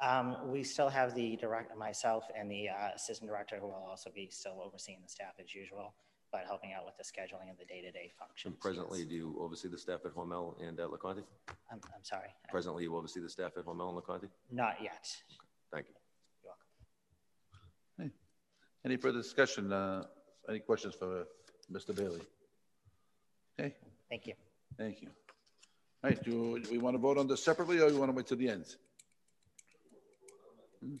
[0.00, 4.10] Um, we still have the director, myself, and the uh, assistant director who will also
[4.14, 5.94] be still overseeing the staff as usual,
[6.30, 8.52] but helping out with the scheduling and the day-to-day functions.
[8.52, 9.08] And presently, yes.
[9.08, 11.24] do you oversee the staff at Hormel and at LoConte?
[11.70, 14.28] I'm, I'm sorry, Presently, you oversee the staff at Hormel and LoConte?
[14.50, 15.06] not yet.
[15.72, 15.94] Thank you.
[16.42, 18.10] You're welcome.
[18.10, 18.10] Hey.
[18.84, 19.72] Any further discussion?
[19.72, 20.04] Uh,
[20.48, 21.26] any questions for
[21.72, 21.94] Mr.
[21.94, 22.20] Bailey?
[23.58, 23.74] Okay,
[24.08, 24.34] Thank you.
[24.78, 25.08] thank you.
[26.02, 28.26] All right, do we want to vote on this separately or you want to wait
[28.26, 28.64] till the end?
[30.82, 30.96] Hmm.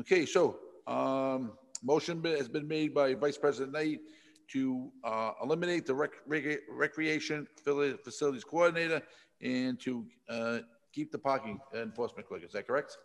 [0.00, 4.00] Okay, so, um, motion has been made by Vice President Knight
[4.48, 9.00] to, uh, eliminate the rec- rec- recreation facilities coordinator
[9.40, 10.58] and to, uh,
[10.92, 12.42] keep the parking enforcement clerk.
[12.44, 12.96] Is that correct?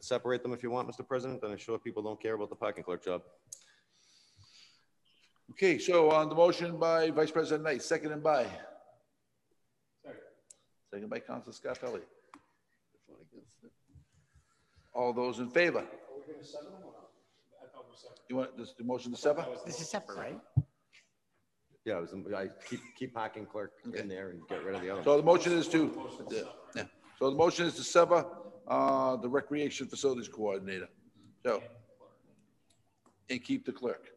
[0.00, 1.06] Separate them if you want, Mr.
[1.06, 3.22] President, then I'm sure people don't care about the parking clerk job.
[5.50, 8.46] Okay, so on the motion by Vice President Knight, seconded by?
[10.92, 12.00] Second by Council Scarpelli.
[14.94, 15.84] All those in favor?
[18.28, 19.44] You want this, the motion to sever?
[19.66, 20.40] This is separate, right?
[21.84, 24.90] Yeah, I was, I keep, keep parking clerk in there and get rid of the
[24.90, 25.02] other.
[25.02, 26.84] So the motion is to, yeah,
[27.18, 28.24] so the motion is to sever,
[28.66, 30.88] uh, the recreation facilities coordinator.
[31.44, 31.62] So.
[33.28, 34.13] And keep the clerk.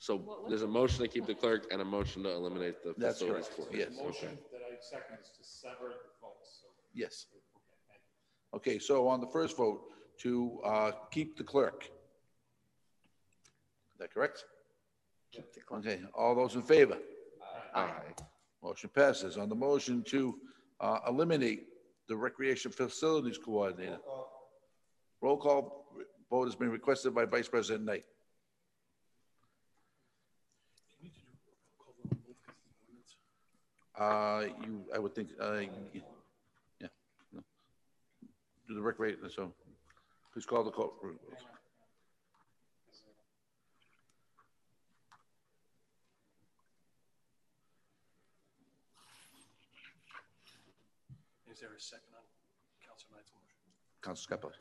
[0.00, 3.18] So there's a motion to keep the clerk and a motion to eliminate the That's
[3.18, 3.90] facilities correct, coordinator.
[3.92, 4.00] yes.
[4.02, 6.60] Motion that I second is to sever the votes.
[6.62, 7.26] so- Yes.
[8.54, 9.82] Okay, so on the first vote,
[10.20, 11.84] to uh, keep the clerk.
[11.84, 11.90] Is
[13.98, 14.46] that correct?
[15.32, 15.80] Keep the clerk.
[15.86, 16.96] Okay, all those in favor?
[17.74, 18.14] Aye.
[18.62, 19.36] Motion passes.
[19.36, 20.38] On the motion to
[20.80, 21.66] uh, eliminate
[22.08, 23.98] the recreation facilities coordinator.
[25.20, 25.86] Roll call
[26.30, 28.04] vote has been requested by Vice President Knight.
[34.00, 36.88] Uh, you, I would think, uh, yeah.
[37.34, 37.42] no.
[38.66, 39.52] Do the recreation, so
[40.32, 40.94] please call the call.
[51.52, 52.22] Is there a second on
[52.82, 53.58] Council Knight's motion?
[54.00, 54.56] Council Scarpelli.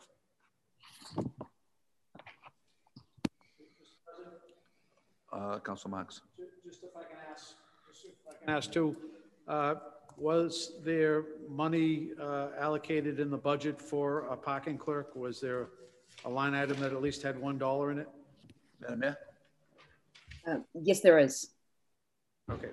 [5.32, 6.19] Uh, Council Marks.
[6.65, 7.56] Just if I can ask,
[7.88, 8.97] just if I can ask too,
[9.50, 9.76] uh,
[10.18, 15.16] was there money uh, allocated in the budget for a parking clerk?
[15.16, 15.70] Was there
[16.26, 18.08] a line item that at least had $1 in it?
[18.80, 19.18] Madam Mayor?
[20.48, 21.50] Um, Yes, there is.
[22.50, 22.70] Okay.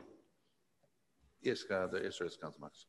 [1.43, 2.87] Yes, uh, there is, there is, Council Marks.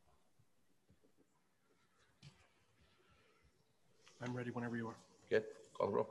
[4.22, 4.96] I'm ready whenever you are.
[5.30, 5.44] Good,
[5.78, 6.10] call the roll.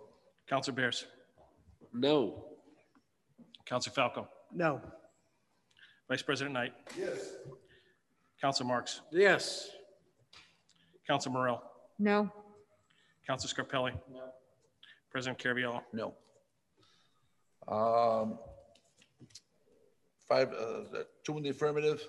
[0.48, 1.06] Counselor Bears,
[1.92, 2.44] No.
[3.64, 4.80] Counselor Falco, No.
[6.08, 6.72] Vice President Knight.
[6.96, 7.18] Yes.
[8.40, 9.70] Counselor Marks, Yes.
[11.06, 11.62] Counselor Morell,
[11.98, 12.30] No.
[13.26, 13.92] Counselor Scarpelli.
[14.12, 14.32] No.
[15.10, 15.82] President Caraviello.
[15.92, 16.14] No.
[17.68, 18.38] Um,
[20.28, 22.02] Five, uh, two in the affirmative,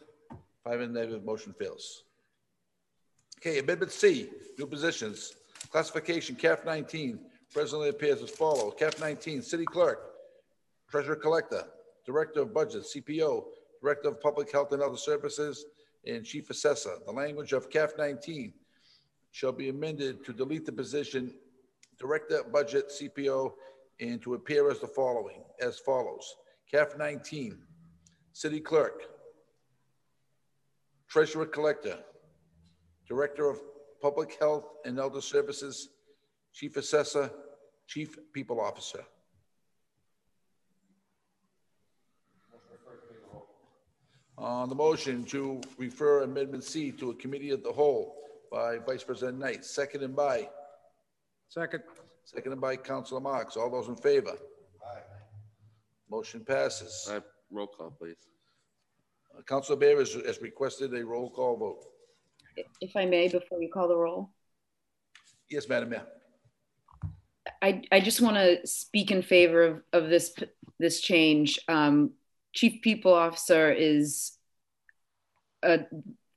[0.64, 2.04] five in the negative, motion fails.
[3.38, 5.36] Okay, amendment C, new positions.
[5.70, 7.20] Classification, CAF 19,
[7.54, 8.74] presently appears as follows.
[8.80, 10.16] CAF 19, city clerk,
[10.90, 11.64] treasurer collector,
[12.08, 13.46] director of budget, CPO,
[13.84, 15.66] director of public health and other services,
[16.08, 16.96] and chief assessor.
[17.06, 18.54] The language of CAF 19
[19.32, 21.34] shall be amended to delete the position
[22.00, 23.54] Director Budget CPO
[24.00, 26.36] and to appear as the following, as follows.
[26.72, 27.58] CAF 19,
[28.34, 29.04] City Clerk,
[31.08, 31.98] Treasurer Collector,
[33.08, 33.60] Director of
[34.02, 35.90] Public Health and Elder Services,
[36.54, 37.32] Chief Assessor,
[37.88, 39.04] Chief People Officer.
[44.38, 48.16] On the motion to refer Amendment C to a committee of the whole
[48.52, 50.48] by Vice President Knight, seconded by
[51.50, 51.84] Second.
[52.26, 53.56] Seconded by Councilor Marks.
[53.56, 54.34] All those in favor?
[54.86, 55.00] Aye.
[56.10, 57.08] Motion passes.
[57.10, 58.16] Uh, Roll call, please.
[59.36, 61.86] Uh, Councilor Bear has, has requested a roll call vote.
[62.82, 64.32] If I may, before you call the roll.
[65.50, 66.06] Yes, Madam Mayor.
[67.62, 70.36] I, I just want to speak in favor of, of this,
[70.80, 71.60] this change.
[71.70, 72.12] Um,
[72.58, 74.32] Chief People Officer is
[75.62, 75.78] uh,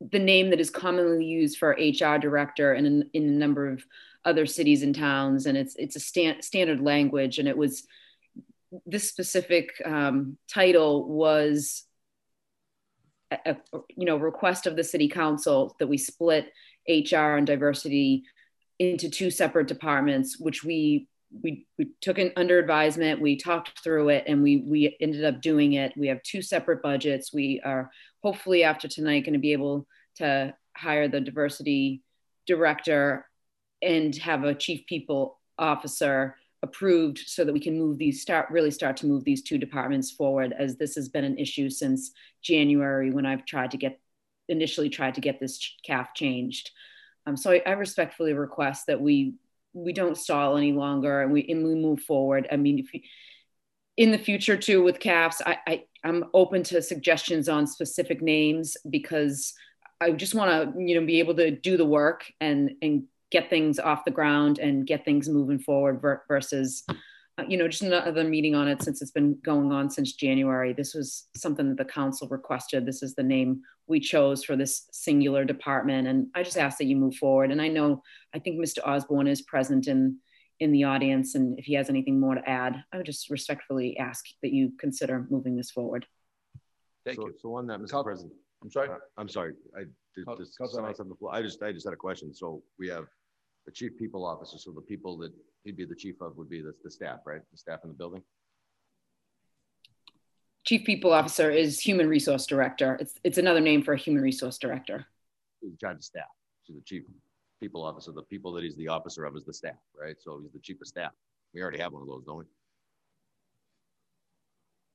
[0.03, 3.83] the name that is commonly used for HR Director in, in a number of
[4.27, 5.47] other cities and towns.
[5.47, 7.39] And it's, it's a stan- standard language.
[7.39, 7.87] And it was,
[8.85, 11.85] this specific um, title was
[13.31, 13.57] a, a,
[13.97, 16.53] you know, request of the city council that we split
[16.87, 18.25] HR and diversity
[18.79, 21.09] into two separate departments, which we
[21.43, 23.21] we we took it under advisement.
[23.21, 25.93] We talked through it, and we we ended up doing it.
[25.97, 27.33] We have two separate budgets.
[27.33, 27.91] We are
[28.23, 32.03] hopefully after tonight going to be able to hire the diversity
[32.47, 33.27] director
[33.83, 38.71] and have a chief people officer approved so that we can move these start really
[38.71, 42.13] start to move these two departments forward as this has been an issue since
[42.43, 43.99] January when I've tried to get
[44.49, 46.71] initially tried to get this CAF changed.
[47.27, 49.35] Um, so I, I, respectfully request that we
[49.73, 52.49] we don't stall any longer and we and we move forward.
[52.51, 53.01] I mean, if you,
[53.97, 58.77] in the future too with CAFs, I, I I'm open to suggestions on specific names
[58.89, 59.55] because
[60.01, 63.49] I just want to you know be able to do the work and and get
[63.49, 66.85] things off the ground and get things moving forward versus
[67.49, 70.73] you know just another meeting on it since it's been going on since january.
[70.73, 72.87] This was something that the council requested.
[72.87, 76.09] This is the name we chose for this singular department.
[76.09, 77.51] And i just ask that you move forward.
[77.51, 78.03] And i know
[78.35, 80.19] i think mr osborne is present in
[80.59, 81.35] in the audience.
[81.35, 84.73] And if he has anything more to add i would just respectfully ask that you
[84.79, 86.07] consider moving this forward.
[87.05, 87.35] Thank so, you.
[87.41, 88.35] so on that mr president.
[88.63, 88.89] I'm sorry?
[88.91, 89.55] Uh, i'm sorry.
[89.77, 91.35] I did, just, someone else on the floor.
[91.35, 92.35] I just I just had a question.
[92.35, 93.07] So we have
[93.67, 94.59] the chief people officer.
[94.59, 95.33] So the people that
[95.65, 97.41] he'd be the chief of would be the, the staff, right?
[97.51, 98.23] The staff in the building.
[100.65, 102.97] Chief people officer is human resource director.
[103.01, 105.07] It's it's another name for a human resource director.
[105.61, 106.25] He's in charge of staff.
[106.65, 107.05] So the chief
[107.61, 110.17] people officer, the people that he's the officer of is the staff, right?
[110.21, 111.13] So he's the chief of staff.
[111.55, 112.45] We already have one of those, don't we?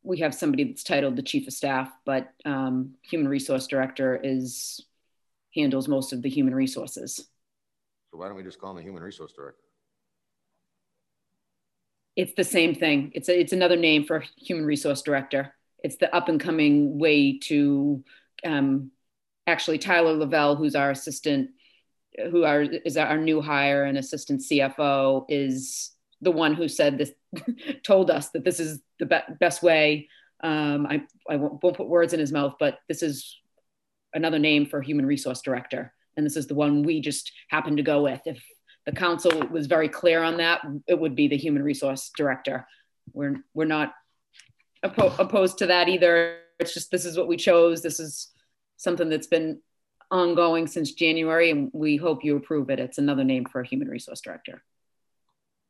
[0.04, 4.80] We have somebody that's titled the chief of staff, but um, human resource director is
[5.56, 7.16] handles most of the human resources.
[8.12, 9.65] So why don't we just call him the human resource director?
[12.16, 13.12] It's the same thing.
[13.14, 15.54] It's a, it's another name for human resource director.
[15.84, 18.04] It's the up and coming way to
[18.44, 18.92] um,
[19.48, 21.52] actually Tyler Lavelle, who's our assistant,
[22.32, 27.12] who are, is our new hire and assistant CFO, is the one who said this,
[27.84, 30.08] told us that this is the be- best way.
[30.42, 33.38] Um, I, I won't, won't put words in his mouth, but this is
[34.14, 37.84] another name for human resource director and this is the one we just happened to
[37.84, 38.22] go with.
[38.26, 38.44] If
[38.86, 42.68] the council was very clear on that, it would be the human resource director.
[43.14, 43.94] We're we're not
[44.84, 46.40] oppo- opposed to that either.
[46.60, 47.82] It's just this is what we chose.
[47.82, 48.32] This is
[48.78, 49.60] something that's been
[50.12, 52.80] ongoing since January, and we hope you approve it.
[52.80, 54.64] It's another name for a human resource director.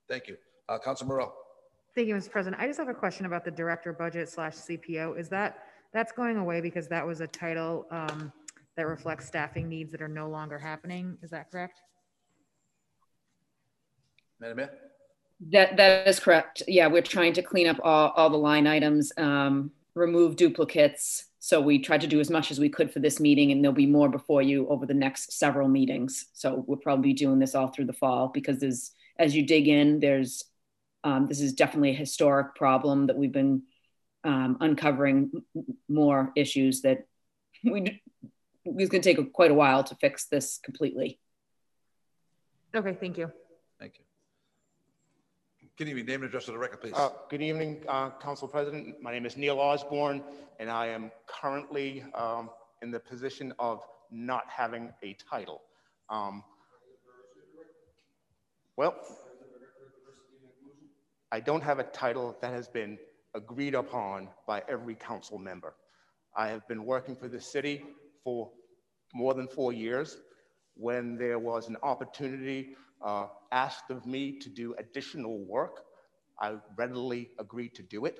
[0.10, 0.38] Thank you,
[0.70, 1.34] uh, Council Morell.
[1.96, 2.30] Thank you, Mr.
[2.30, 2.62] President.
[2.62, 5.18] I just have a question about the director budget slash CPO.
[5.18, 5.64] Is that
[5.94, 7.88] that's going away because that was a title?
[7.90, 8.34] Um,
[8.78, 11.18] that reflects staffing needs that are no longer happening.
[11.22, 11.82] Is that correct?
[14.40, 14.70] Madam Mayor?
[15.52, 16.64] That, that is correct.
[16.68, 21.26] Yeah, we're trying to clean up all, all the line items, um, remove duplicates.
[21.40, 23.76] So we tried to do as much as we could for this meeting, and there'll
[23.76, 26.28] be more before you over the next several meetings.
[26.34, 29.68] So we'll probably be doing this all through the fall because there's, as you dig
[29.68, 30.46] in, there's,
[31.04, 33.64] um, this is definitely a historic problem that we've been
[34.24, 35.32] um, uncovering
[35.88, 37.06] more issues that
[37.64, 38.02] we,
[38.66, 41.20] it's going to take quite a while to fix this completely.
[42.76, 42.98] Okay.
[43.00, 43.32] Thank you.
[45.78, 46.94] Good evening, name and address of the record, please.
[46.96, 49.02] Uh, Good evening, uh, Council President.
[49.02, 50.24] My name is Neil Osborne,
[50.58, 52.50] and I am currently um,
[52.82, 55.62] in the position of not having a title.
[56.10, 56.46] Um,
[58.78, 58.96] Well,
[61.34, 62.98] I don't have a title that has been
[63.34, 65.76] agreed upon by every council member.
[66.38, 67.84] I have been working for the city
[68.24, 68.50] for
[69.14, 70.20] more than four years.
[70.76, 75.84] When there was an opportunity uh, asked of me to do additional work,
[76.42, 78.20] I readily agreed to do it.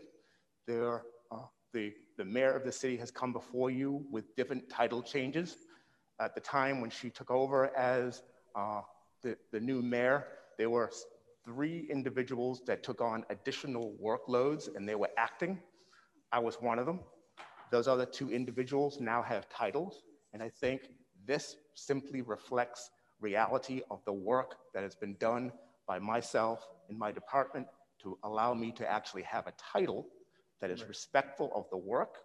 [0.68, 5.02] There, uh, the, the mayor of the city has come before you with different title
[5.02, 5.58] changes.
[6.22, 8.22] At the time when she took over as
[8.56, 8.82] uh,
[9.22, 10.28] the, the new mayor,
[10.58, 10.92] there were
[11.44, 15.60] three individuals that took on additional workloads and they were acting.
[16.32, 17.00] I was one of them.
[17.72, 20.90] Those other two individuals now have titles, and I think
[21.26, 25.52] this simply reflects reality of the work that has been done
[25.88, 27.68] by myself in my department
[28.02, 30.08] to allow me to actually have a title
[30.62, 32.18] that is respectful of the work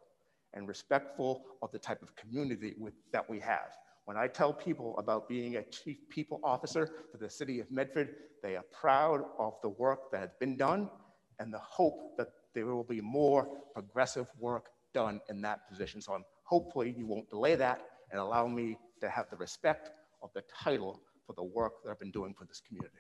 [0.55, 3.77] and respectful of the type of community with, that we have.
[4.05, 8.15] When I tell people about being a chief people officer for the city of Medford,
[8.43, 10.91] they are proud of the work that has been done
[11.39, 16.01] and the hope that there will be more progressive work done in that position.
[16.01, 19.91] So I'm hopefully you won't delay that and allow me to have the respect
[20.23, 22.95] of the title for the work that I've been doing for this community.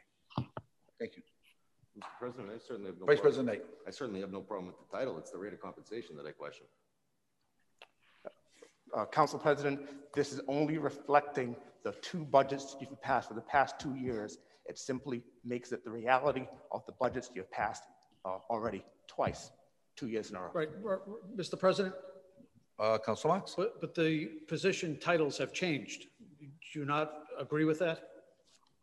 [0.99, 1.23] Thank you.
[1.99, 2.05] Mr.
[2.19, 3.07] President, I certainly have no.
[3.07, 3.65] Vice problem- President Knight.
[3.87, 5.19] I certainly have no problem with the title.
[5.19, 6.67] It's the rate of compensation that I question.
[8.95, 9.81] Uh, Council President,
[10.15, 11.55] this is only reflecting
[11.85, 14.39] the two budgets you've passed for the past two years.
[14.67, 17.85] It simply makes it the reality of the budgets you've passed
[18.25, 19.51] uh, already twice,
[19.97, 20.51] two years in a row.
[20.53, 21.03] Right, r- r-
[21.37, 21.59] Mr.
[21.59, 21.95] President,
[22.79, 23.55] Uh, Council Marks?
[23.57, 26.07] but, but the position titles have changed.
[26.41, 28.09] Do you not agree with that?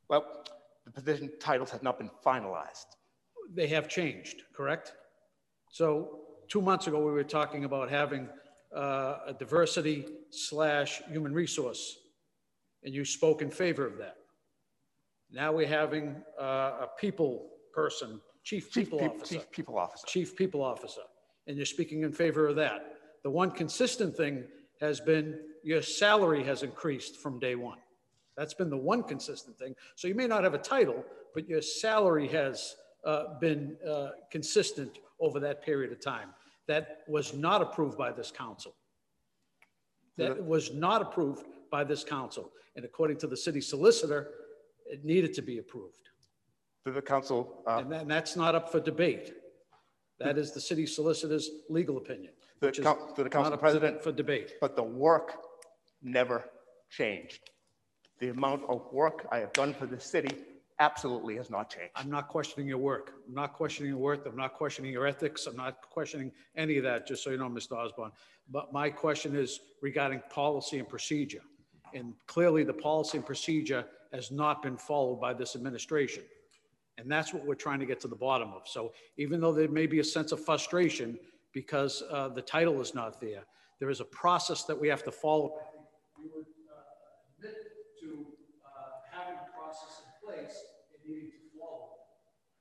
[0.10, 0.44] Well,
[0.86, 2.86] the position titles have not been finalized.
[3.54, 4.94] They have changed, correct?
[5.72, 8.30] So two months ago, we were talking about having
[8.76, 11.98] uh, a diversity slash human resource,
[12.84, 14.18] and you spoke in favor of that.
[15.32, 16.44] Now we're having uh,
[16.86, 19.36] a people person, chief Chief people Pe- officer.
[19.36, 20.08] Chief People Officer.
[20.08, 21.02] Chief People Officer,
[21.48, 22.94] and you're speaking in favor of that.
[23.24, 24.46] The one consistent thing
[24.80, 27.80] has been your salary has increased from day one.
[28.36, 29.76] That's been the one consistent thing.
[29.96, 31.04] So you may not have a title,
[31.34, 36.30] but your salary has uh, been uh, consistent over that period of time.
[36.68, 38.76] That was not approved by this council.
[40.18, 42.52] That was not approved by this council.
[42.76, 44.32] And according to the city solicitor,
[44.86, 46.10] it needed to be approved.
[46.86, 49.34] To the council, uh, And that- that's not up for debate.
[50.20, 52.34] That is the city solicitor's legal opinion.
[52.60, 54.54] To the which coun- to the not council up president, For debate.
[54.62, 55.34] but the work
[56.02, 56.46] never
[56.90, 57.50] changed.
[58.20, 60.36] The amount of work I have done for the city
[60.80, 61.92] absolutely has not changed.
[61.96, 63.14] I'm not questioning your work.
[63.28, 64.26] I'm not questioning your worth.
[64.26, 65.46] I'm not questioning your ethics.
[65.48, 67.74] I'm not questioning any of that, just so you know, Mr.
[67.74, 68.12] Osborne.
[68.50, 71.42] But my question is regarding policy and procedure.
[71.94, 76.24] And clearly, the policy and procedure has not been followed by this administration.
[77.00, 78.68] And that's what we're trying to get to the bottom of.
[78.68, 81.20] So even though there may be a sense of frustration
[81.54, 83.44] because uh, the title is not there,
[83.80, 85.60] there is a process that we have to follow.
[86.18, 87.56] We would uh, admit
[88.02, 88.26] to
[88.66, 88.70] uh,
[89.12, 91.90] having a process in place and needing to follow.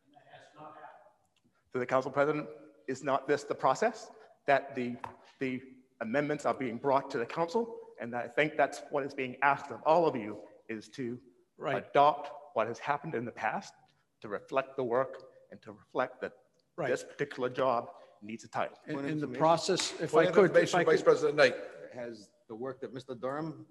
[0.04, 1.72] And that has not happened.
[1.72, 2.48] To the council president,
[2.88, 4.10] is not this the process
[4.46, 4.94] that the,
[5.40, 5.60] the
[6.00, 7.76] amendments are being brought to the council?
[8.00, 11.18] And I think that's what is being asked of all of you is to
[11.58, 11.82] Right.
[11.90, 13.72] adopt what has happened in the past,
[14.20, 16.32] to reflect the work and to reflect that
[16.76, 16.90] Right.
[16.90, 17.88] this particular job
[18.26, 18.76] needs a title.
[18.86, 21.54] In, Point in the process, if I could, if information, I Vice could, President Knight.
[21.94, 23.18] Has the work that Mr.
[23.18, 23.64] Durham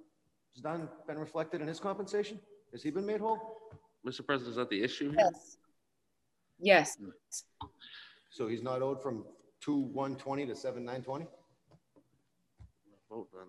[0.54, 2.40] has done been reflected in his compensation?
[2.72, 3.58] Has he been made whole?
[4.08, 4.26] Mr.
[4.26, 5.20] President, is that the issue here?
[5.20, 5.58] Yes.
[6.60, 6.98] Yes.
[6.98, 7.68] Hmm.
[8.32, 9.26] So he's not owed from
[9.62, 11.28] two one twenty to seven nine twenty?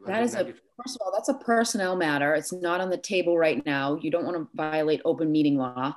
[0.06, 2.34] That is a, first of all, that's a personnel matter.
[2.34, 3.98] It's not on the table right now.
[4.00, 5.96] You don't want to violate open meeting law.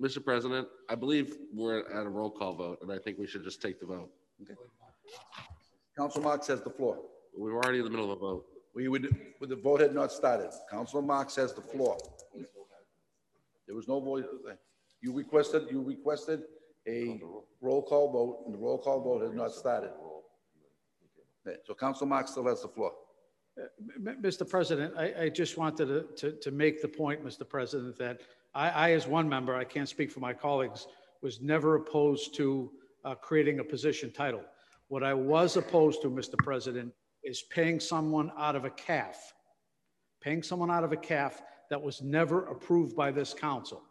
[0.00, 0.24] Mr.
[0.24, 3.60] President, I believe we're at a roll call vote, and I think we should just
[3.60, 4.10] take the vote.
[5.96, 6.98] Council Marks has the floor.
[7.36, 8.46] We were already in the middle of a vote.
[8.74, 9.08] We would,
[9.40, 10.50] the vote had not started.
[10.70, 11.98] Council Marks has the floor.
[13.66, 14.24] There was no voice.
[15.00, 16.42] You requested, you requested
[16.86, 17.20] a
[17.60, 19.90] roll call vote, and the roll call vote has not started.
[21.64, 22.92] So Council Marks still has the floor.
[23.58, 23.62] Uh,
[23.96, 24.48] M- Mr.
[24.48, 27.48] President, I, I just wanted to, to, to make the point, Mr.
[27.48, 28.20] President, that
[28.54, 30.86] I, I, as one member, I can't speak for my colleagues,
[31.22, 32.70] was never opposed to
[33.04, 34.42] uh, creating a position title.
[34.88, 36.36] What I was opposed to, Mr.
[36.38, 36.92] President,
[37.24, 39.16] is paying someone out of a CAF,
[40.22, 41.34] paying someone out of a CAF
[41.70, 43.82] that was never approved by this council.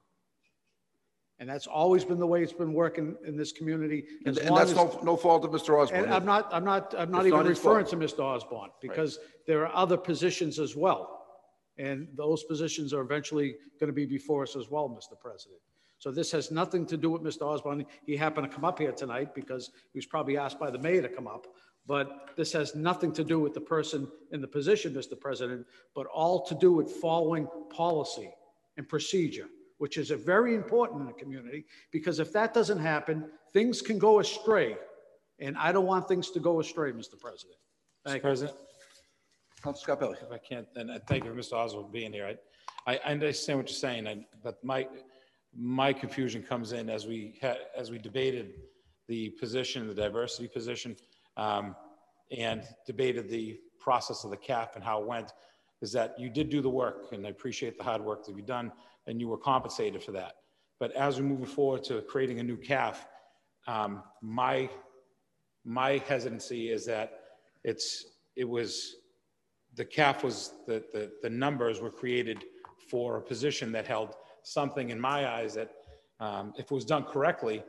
[1.40, 4.06] And that's always been the way it's been working in this community.
[4.26, 5.80] And and that's as- no, no fault of Mr.
[5.80, 6.06] Osborne.
[6.06, 8.02] and I'm not, I'm not, I'm not It's even not referring fault.
[8.02, 8.24] to Mr.
[8.24, 11.17] Osborne, because there are other positions as well.
[11.78, 15.20] And those positions are eventually going to be before us as well, Mr.
[15.20, 15.60] President.
[16.00, 17.44] So this has nothing to do with Mr.
[17.44, 17.86] Osborne.
[18.06, 21.02] He happened to come up here tonight because he was probably asked by the mayor
[21.02, 21.48] to come up.
[21.88, 25.20] But this has nothing to do with the person in the position, Mr.
[25.20, 25.66] President,
[25.96, 28.30] but all to do with following policy
[28.76, 29.48] and procedure,
[29.78, 33.98] which is a very important in a community, because if that doesn't happen, things can
[33.98, 34.76] go astray.
[35.40, 37.18] And I don't want things to go astray, Mr.
[37.20, 37.58] President.
[38.06, 38.12] Mr.
[38.12, 38.22] Thank you.
[38.22, 38.58] President,
[39.68, 40.16] Council Scarpelli.
[40.24, 41.54] if I can't, and I thank you, Mr.
[41.54, 42.38] Oswald, for being here.
[42.86, 44.88] I, I understand what you're saying, I- but my,
[45.54, 47.38] my confusion comes in as we
[47.76, 48.54] as we debated
[49.10, 50.96] the position, the diversity position,
[51.36, 51.76] um,
[52.32, 55.34] and debated the process of the CAF and how it went,
[55.82, 58.46] is that you did do the work, and I appreciate the hard work that you've
[58.46, 58.72] done,
[59.06, 60.36] and you were compensated for that.
[60.80, 63.00] But as we move forward to creating a new CAF,
[63.68, 64.70] um, my,
[65.66, 67.20] my hesitancy is that
[67.66, 68.06] it's,
[68.38, 68.96] it was,
[69.78, 72.44] the CAF was, the, the, the numbers were created
[72.90, 75.72] for a position that held something in my eyes that,
[76.20, 77.64] um, if it was done correctly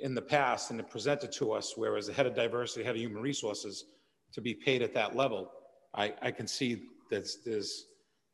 [0.00, 3.00] in the past and it presented to us, whereas the head of diversity, head of
[3.00, 3.84] human resources,
[4.32, 5.52] to be paid at that level,
[5.94, 7.86] I, I can see that there's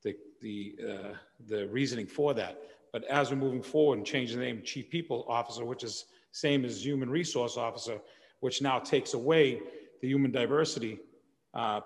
[0.05, 1.15] the, the, uh,
[1.49, 2.59] the reasoning for that.
[2.93, 6.65] But as we're moving forward and changing the name Chief People Officer, which is same
[6.65, 7.99] as Human Resource Officer,
[8.41, 9.61] which now takes away
[10.01, 10.99] the human diversity,
[11.55, 11.81] uh,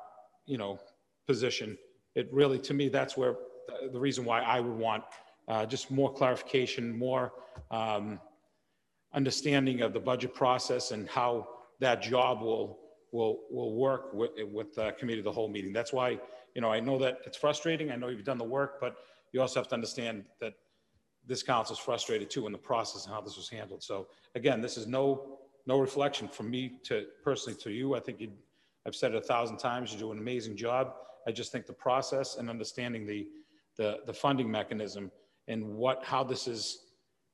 [0.46, 0.78] you know,
[1.26, 1.76] position,
[2.14, 3.36] it really, to me, that's where,
[3.92, 5.04] the- reason why I would want
[5.48, 7.32] uh, just more clarification, more
[7.70, 8.20] um,
[9.12, 11.48] understanding of the budget process and how
[11.80, 12.78] that job will,
[13.12, 15.72] will, will work with, with the committee of the whole meeting.
[15.72, 16.18] That's why,
[16.54, 17.90] you know, I know that it's frustrating.
[17.90, 18.96] I know you've done the work, but
[19.32, 20.54] you also have to understand that
[21.26, 23.82] this council is frustrated too in the process and how this was handled.
[23.82, 27.94] So again, this is no, no reflection from me to personally to you.
[27.94, 28.30] I think you,
[28.86, 30.94] I've said it a thousand times, you do an amazing job.
[31.26, 33.26] I just think the process and understanding the,
[33.76, 35.10] the, the funding mechanism
[35.48, 36.84] and what, how this is,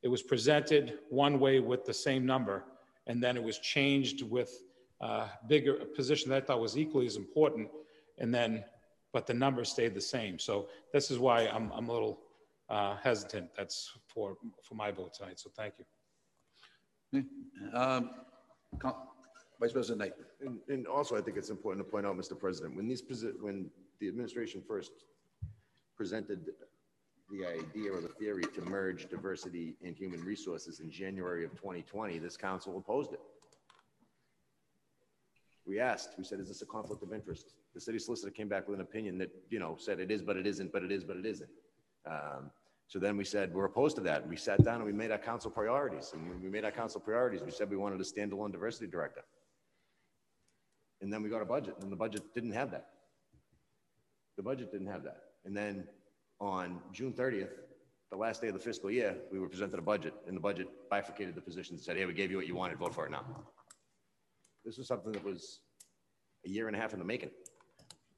[0.03, 2.65] it was presented one way with the same number,
[3.07, 4.63] and then it was changed with
[5.03, 7.69] a bigger a position that I thought was equally as important,
[8.19, 8.65] and then,
[9.13, 10.39] but the number stayed the same.
[10.39, 12.21] So this is why I'm, I'm a little
[12.71, 13.51] uh, hesitant.
[13.57, 15.75] That's for, for my vote tonight, so thank
[17.13, 17.25] you.
[17.75, 18.11] Um,
[19.63, 20.15] Vice President Knight.
[20.41, 22.37] And, and also, I think it's important to point out, Mr.
[22.37, 23.05] President, when these,
[23.41, 24.91] when the administration first
[25.97, 26.51] presented
[27.31, 32.19] the idea or the theory to merge diversity and human resources in January of 2020,
[32.19, 33.21] this council opposed it.
[35.65, 37.55] We asked, we said, is this a conflict of interest?
[37.73, 40.37] The city solicitor came back with an opinion that, you know, said it is, but
[40.37, 41.51] it isn't, but it is, but it isn't.
[42.05, 42.51] Um,
[42.89, 44.29] So then we said, we're opposed to that.
[44.29, 46.11] We sat down and we made our council priorities.
[46.15, 49.23] And we made our council priorities, we said we wanted a standalone diversity director.
[51.03, 52.87] And then we got a budget, and the budget didn't have that.
[54.37, 55.19] The budget didn't have that.
[55.45, 55.89] And then
[56.41, 57.51] on June 30th,
[58.11, 60.69] the last day of the fiscal year, we were presented a budget, and the budget
[60.91, 63.11] bifurcated the positions and said, hey, we gave you what you wanted, vote for it
[63.11, 63.25] now.
[64.65, 65.61] This was something that was
[66.47, 67.31] a year and a half in the making.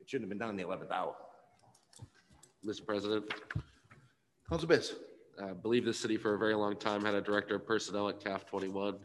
[0.00, 1.14] It shouldn't have been done in the 11th hour.
[2.66, 2.84] Mr.
[2.84, 3.24] President,
[4.48, 4.94] Council Biz.
[5.42, 8.20] I believe this city for a very long time had a director of personnel at
[8.20, 8.98] CAF 21,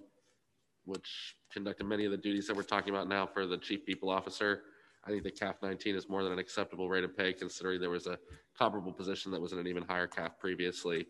[0.90, 4.10] which conducted many of the duties that we're talking about now for the chief people
[4.10, 4.64] officer.
[5.06, 7.90] I think the CAF 19 is more than an acceptable rate of pay considering there
[7.90, 8.18] was a
[8.58, 11.06] comparable position that was in an even higher CAF previously.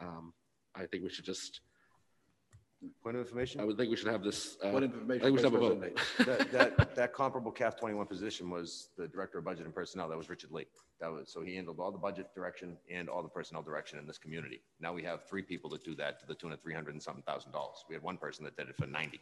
[0.00, 0.32] Um,
[0.74, 1.60] I think we should just,
[3.02, 3.60] Point of information?
[3.60, 4.56] I would think we should have this.
[4.62, 6.00] uh, What I information, think we should have a vote.
[6.26, 10.08] That, that, that comparable CAF 21 position was the Director of Budget and Personnel.
[10.08, 10.66] That was Richard Lee.
[11.00, 14.06] That was, so he handled all the budget direction and all the personnel direction in
[14.06, 14.60] this community.
[14.80, 17.22] Now we have three people that do that to the tune of 300 and something
[17.24, 17.84] thousand dollars.
[17.88, 19.20] We had one person that did it for 90.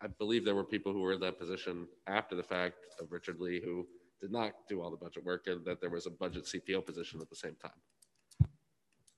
[0.00, 3.38] I believe there were people who were in that position after the fact of Richard
[3.40, 3.86] Lee who
[4.20, 7.20] did not do all the budget work and that there was a budget CPO position
[7.20, 8.48] at the same time.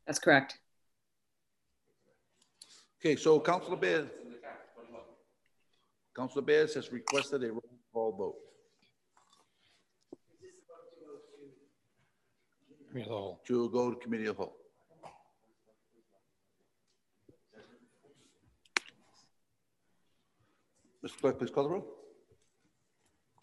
[0.06, 0.58] That's correct.
[3.04, 4.08] Okay, so Councilor Bears.
[6.14, 8.36] Councilor Bears has requested a roll call vote.
[12.88, 13.40] Committee of the whole.
[13.48, 14.56] To go to committee of the whole.
[21.04, 21.20] Mr.
[21.20, 21.86] Clerk, please call the roll.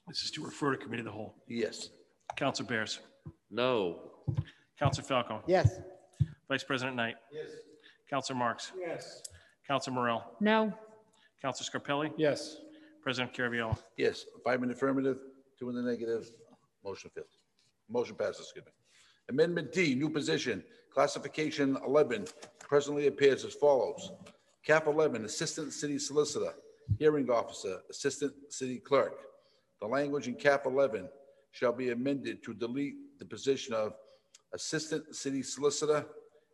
[0.08, 1.36] This is to refer to committee of the whole.
[1.50, 1.90] Yes.
[2.38, 3.02] Counselor Bears.
[3.52, 4.12] No.
[4.80, 5.44] Counselor Falco.
[5.48, 5.82] Yes.
[6.48, 7.16] Vice President Knight.
[7.34, 7.50] Yes.
[8.10, 8.72] Counselor Marks.
[8.80, 9.22] Yes.
[9.70, 10.24] Counselor Morell.
[10.40, 10.74] No,
[11.42, 12.12] Counselor Scarpelli.
[12.18, 12.58] Yes.
[13.04, 13.78] President Caraviello.
[13.98, 15.20] Yes, five in affirmative,
[15.58, 16.30] two in the negative,
[16.84, 17.38] motion fails.
[17.88, 18.72] Motion passes, excuse me.
[19.30, 20.64] Amendment D, new position,
[20.94, 22.26] classification 11,
[22.60, 24.12] presently appears as follows.
[24.66, 26.54] Cap 11, Assistant City Solicitor,
[26.98, 29.14] Hearing Officer, Assistant City Clerk.
[29.82, 31.08] The language in Cap 11
[31.52, 33.94] shall be amended to delete the position of
[34.54, 36.06] Assistant City Solicitor,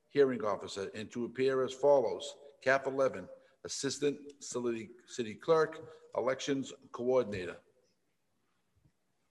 [0.09, 2.36] Hearing Officer, and to appear as follows.
[2.66, 3.28] Cap 11,
[3.63, 5.88] Assistant City City Clerk,
[6.18, 7.57] Elections Coordinator.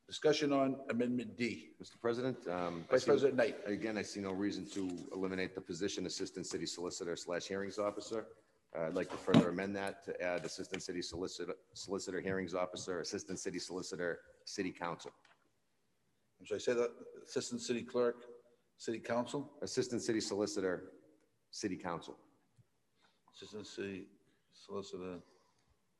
[0.07, 1.71] Discussion on Amendment D.
[1.83, 2.01] Mr.
[2.01, 2.37] President.
[2.47, 3.57] um, I Vice see- President Knight.
[3.67, 8.29] Again, I see no reason to eliminate the position Assistant City Solicitor slash Hearings Officer.
[8.77, 13.01] Uh, I'd like to further amend that to add Assistant City Solicitor, Solicitor Hearings Officer,
[13.01, 15.11] Assistant City Solicitor, City Council.
[16.45, 16.91] Should I say that?
[17.27, 18.27] Assistant City Clerk,
[18.77, 20.93] City Council, Assistant City Solicitor,
[21.51, 22.17] City Council.
[23.35, 24.07] Assistant City
[24.53, 25.19] Solicitor,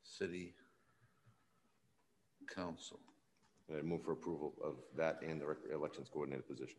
[0.03, 0.53] City
[2.53, 2.99] Council.
[3.75, 6.77] I move for approval of that and the Elections Coordinator position.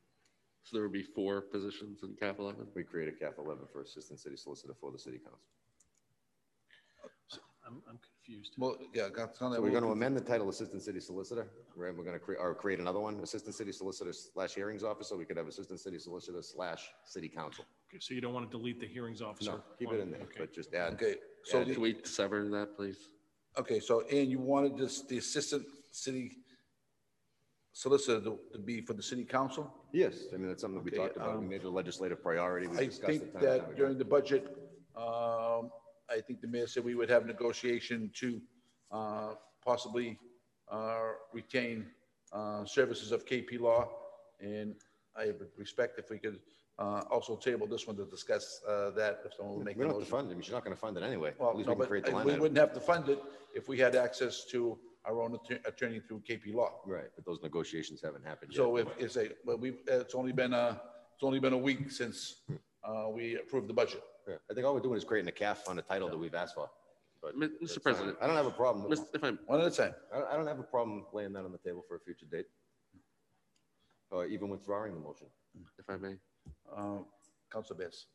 [0.63, 2.67] So there would be four positions in cap 11?
[2.75, 5.39] We created CAF 11 for Assistant City Solicitor for the City Council.
[7.67, 8.55] I'm, I'm confused.
[8.59, 11.97] Well, yeah, got, So we're going to amend the title Assistant City Solicitor, right?
[11.97, 15.17] We're going to create, or create another one, Assistant City Solicitor slash Hearings Officer.
[15.17, 17.65] We could have Assistant City Solicitor slash City Council.
[17.89, 19.53] Okay, So you don't want to delete the hearings officer?
[19.53, 20.41] No, keep it in there, Okay.
[20.41, 20.95] but just add.
[20.95, 23.11] Okay, so, add- the- Can we sever that, please?
[23.59, 26.39] okay, so, and you wanted this, the Assistant City
[27.73, 29.73] Solicitor to to be for the City Council?
[29.93, 31.33] Yes, I mean, that's something that we Okay, talked about.
[31.39, 32.67] We um, made it a legislative priority.
[32.69, 33.77] We I discussed it think time and time that again.
[33.77, 34.47] during the budget,
[34.97, 35.71] um,
[36.09, 38.41] I think the mayor said we would have negotiation to,
[38.91, 40.19] uh, possibly,
[40.69, 41.87] uh, retain,
[42.33, 43.89] uh, services of KP Law.
[44.41, 44.75] And
[45.15, 46.41] I would respect if we could,
[46.79, 49.89] uh, also table this one to discuss, uh, that, if someone would make We a
[49.89, 50.19] don't have to motion.
[50.19, 50.33] fund it.
[50.33, 51.33] I mean, she's not going to fund it anyway.
[51.39, 52.43] Well, At least no, we can but create the line we item.
[52.43, 53.23] wouldn't have to fund it
[53.55, 56.81] if we had access to our own atter- attorney through KP Law.
[56.85, 58.57] Right, but those negotiations haven't happened yet.
[58.59, 60.77] So if, it's a, well, we've, it's only been, uh,
[61.15, 62.43] it's only been a week since,
[62.87, 64.03] uh, we approved the budget.
[64.29, 66.35] Yeah, I think all we're doing is creating a CAF on the title that we've
[66.35, 66.69] asked for.
[67.23, 67.83] But Mi- that's Mr.
[67.83, 67.95] fine.
[67.95, 68.19] President.
[68.21, 68.91] I don't have a problem.
[68.91, 69.95] Mis- If I'm, One at a time.
[70.13, 72.27] I don't, I don't have a problem laying that on the table for a future
[72.31, 72.47] date.
[74.11, 75.27] Or even withdrawing the motion.
[75.79, 76.17] if I may.
[76.75, 76.99] Uh,
[77.53, 78.07] Council Bears.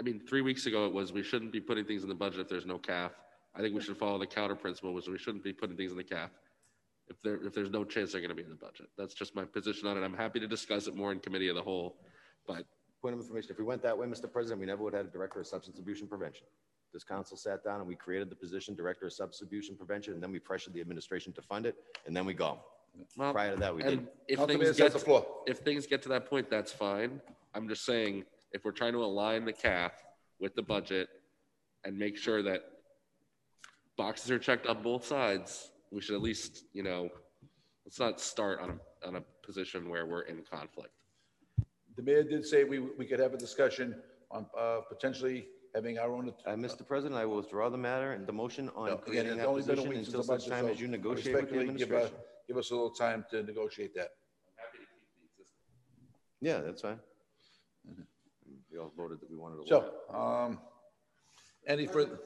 [0.00, 2.40] I mean, three weeks ago it was, we shouldn't be putting things in the budget
[2.40, 3.10] if there's no CAF.
[3.54, 5.92] I think we should follow the counter principle, which is we shouldn't be putting things
[5.92, 6.30] in the CAF
[7.08, 8.86] if there, if there's no chance they're gonna be in the budget.
[8.96, 10.02] That's just my position on it.
[10.02, 11.96] I'm happy to discuss it more in committee of the whole,
[12.46, 12.64] but
[13.02, 14.30] Point of information, if we went that way, Mr.
[14.30, 16.46] President, we never would have had a Director of Substance Abuse Prevention.
[16.92, 20.22] This council sat down and we created the position Director of Substance Abuse Prevention, and
[20.22, 21.74] then we pressured the administration to fund it,
[22.06, 22.60] and then we go.
[23.16, 24.08] Well, Prior to that, we didn't.
[24.28, 25.26] if Council things get, has the floor.
[25.46, 27.20] if things get to that point, that's fine.
[27.54, 29.92] I'm just saying, if we're trying to align the CAF
[30.40, 31.08] with the budget
[31.84, 32.62] and make sure that
[33.96, 37.08] boxes are checked on both sides, we should at least, you know,
[37.84, 40.90] let's not start on a, on a position where we're in conflict.
[41.96, 43.94] The mayor did say we, we could have a discussion
[44.30, 46.32] on, uh, potentially having our own.
[46.46, 46.86] Uh, Mr.
[46.86, 49.46] President, I will withdraw the matter and the motion No, on Again, creating it's that
[49.46, 50.50] only been a position week since until the such budget.
[50.52, 52.16] time so as you negotiate with the respectfully, give, uh, administration.
[52.52, 54.10] Give us a little time to negotiate that.
[56.42, 56.98] Yeah, that's fine.
[58.70, 59.68] We all voted that we wanted to.
[59.68, 60.58] So, um,
[61.66, 62.18] any further?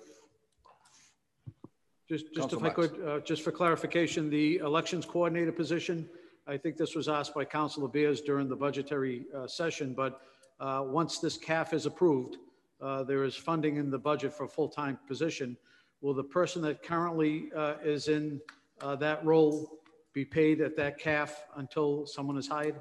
[2.08, 2.74] Just, just Council if I Marks.
[2.74, 6.08] could, uh, just for clarification, the elections coordinator position,
[6.48, 10.22] I think this was asked by Councilor Bears during the budgetary uh, session, but
[10.58, 12.38] uh, once this CAF is approved,
[12.80, 15.56] uh, there is funding in the budget for a full-time position.
[16.00, 18.40] Will the person that currently uh, is in
[18.80, 19.78] uh, that role
[20.16, 22.80] be paid at that CAF until someone is hired?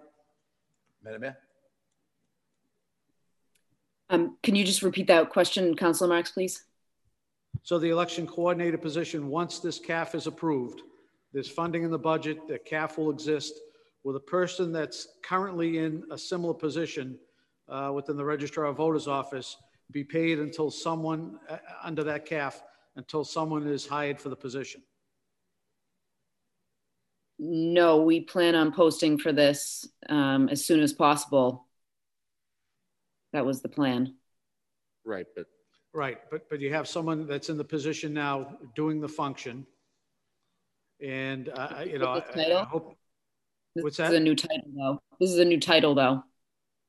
[1.04, 1.38] Madam Mayor?
[4.10, 6.64] Um, can you just repeat that question, Councilor Marks, please?
[7.64, 10.84] So the election coordinator position, once this CAF is approved,
[11.34, 13.54] there's funding in the budget, the CAF will exist.
[14.06, 17.20] Will the person that's currently in a similar position
[17.68, 19.58] uh, within the registrar of voters office
[19.92, 22.62] be paid until someone, uh, under that CAF,
[22.96, 24.82] until someone is hired for the position?
[27.38, 31.68] No, we plan on posting for this um, as soon as possible.
[33.34, 34.16] That was the plan.
[35.04, 35.46] Right, but
[35.94, 39.66] Right, but, but you have someone that's in the position now doing the function.
[41.02, 42.58] And, uh, you know, I- With the title?
[42.58, 42.98] I hope,
[43.76, 44.14] This What's is that?
[44.14, 45.02] a new title, though.
[45.22, 46.22] This is a new title, though.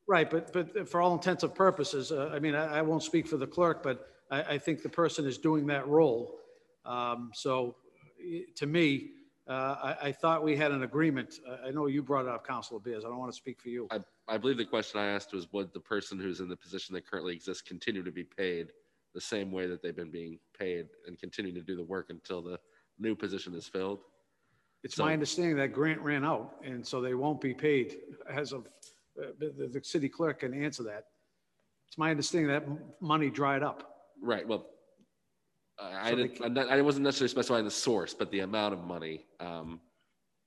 [0.07, 3.27] Right, but, but for all intents and purposes, uh, I mean, I, I won't speak
[3.27, 6.39] for the clerk, but I, I think the person is doing that role.
[6.85, 7.75] Um, so,
[8.55, 9.11] to me,
[9.49, 11.39] I, I thought we had an agreement.
[11.49, 13.05] I- I know you brought it up, Councilor Bears.
[13.05, 13.87] I don't want to speak for you.
[13.91, 16.93] I, I believe the question I asked was, would the person who's in the position
[16.95, 18.71] that currently exists continue to be paid
[19.13, 22.41] the same way that they've been being paid and continue to do the work until
[22.41, 22.59] the
[22.99, 23.99] new position is filled?
[24.83, 27.97] It's So- my understanding that grant ran out, and so they won't be paid
[28.29, 28.67] as of,
[29.21, 31.07] uh, the, the- the city clerk can answer that.
[31.87, 32.65] It's my understanding that
[33.01, 33.93] money dried up.
[34.21, 34.67] Right, well,
[35.79, 38.73] I I So didn't, I'm not- I wasn't necessarily specifying the source, but the amount
[38.73, 39.25] of money.
[39.39, 39.81] Um,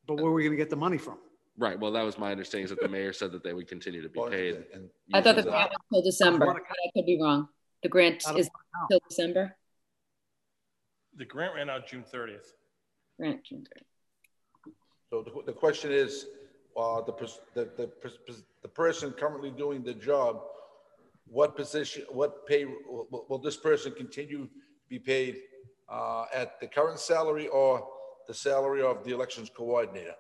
[0.06, 1.18] But where are we going to get the money from?
[1.56, 4.02] Right, well, that was my understanding is that the mayor said that they would continue
[4.02, 4.64] to be paid.
[5.12, 7.48] I thought the grant was till December, but I could be wrong.
[7.82, 8.50] The grant is what account?
[8.90, 9.56] till December?
[11.16, 12.46] The grant ran out June 30th.
[13.18, 14.72] Grant, June 30th.
[15.10, 16.26] So the, the question is,
[16.76, 17.12] uh, the,
[17.54, 17.90] the, the,
[18.62, 20.40] the person currently doing the job,
[21.26, 24.50] what position, what pay, will, will- will this person continue to
[24.90, 25.36] be paid,
[25.88, 27.88] uh, at the current salary or
[28.26, 30.14] the salary of the elections coordinator?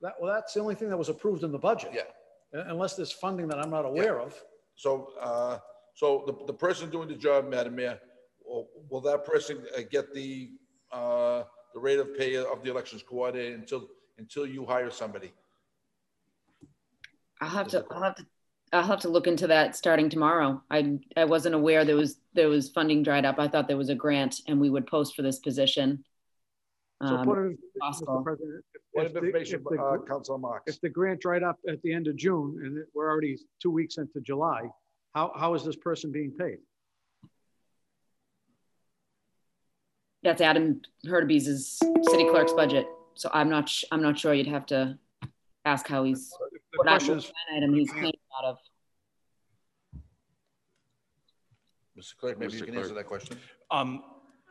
[0.00, 1.90] That, well, that's the only thing that was approved in the budget.
[1.92, 2.02] Yeah.
[2.58, 4.34] Uh, Unless there's funding that I'm not aware of.
[4.76, 5.58] So, uh,
[5.94, 7.98] so the, the person doing the job, Madam Mayor,
[8.46, 10.50] will, will that person uh, get the,
[10.92, 11.42] uh,
[11.74, 13.88] the rate of pay of the elections coordinator until,
[14.18, 15.32] until you hire somebody?
[17.40, 18.26] I'll have to, I'll have to,
[18.72, 20.62] I'll have to look into that starting tomorrow.
[20.70, 23.38] I, I wasn't aware there was, there was funding dried up.
[23.38, 26.04] I thought there was a grant and we would post for this position.
[27.06, 28.18] So Um, put it, possible.
[28.20, 28.24] Mr.
[28.24, 28.64] President.
[28.74, 30.74] if- if the- information, if the uh, gr- Councilor Marks.
[30.74, 33.70] If the grant dried up at the end of June and it- we're already two
[33.70, 34.62] weeks into July,
[35.14, 36.58] how, how is this person being paid?
[40.24, 41.78] That's Adam Hurtubise's
[42.10, 42.86] city clerk's budget.
[43.14, 44.34] So I'm not, sh- I'm not sure.
[44.34, 44.98] You'd have to
[45.64, 46.32] ask how he's,
[46.78, 48.58] The what question what is, line item he's paying out of.
[51.98, 52.16] Mr.
[52.16, 52.66] Clerk, maybe you Mr.
[52.66, 53.36] can answer that question.
[53.72, 54.04] Um,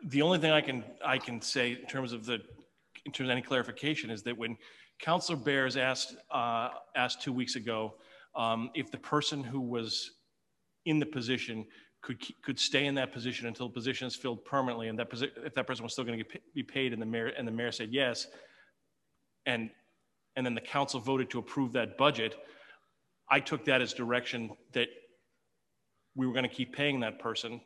[0.08, 2.42] the only thing I can, I can say in terms of the,
[3.06, 4.58] in terms of any clarification is that when
[5.00, 7.94] Counselor Bears asked, uh, asked two weeks ago,
[8.36, 10.12] um, if the person who was
[10.86, 11.66] in the position
[12.02, 15.30] could, could stay in that position until the position is filled permanently and that posi,
[15.46, 17.52] if that person was still going to pa- be paid and the mayor, and the
[17.52, 18.28] mayor said yes,
[19.46, 19.70] and,
[20.38, 22.36] and then the council voted to approve that budget,
[23.30, 24.88] I took that as direction that
[26.16, 27.60] we were going to keep paying that person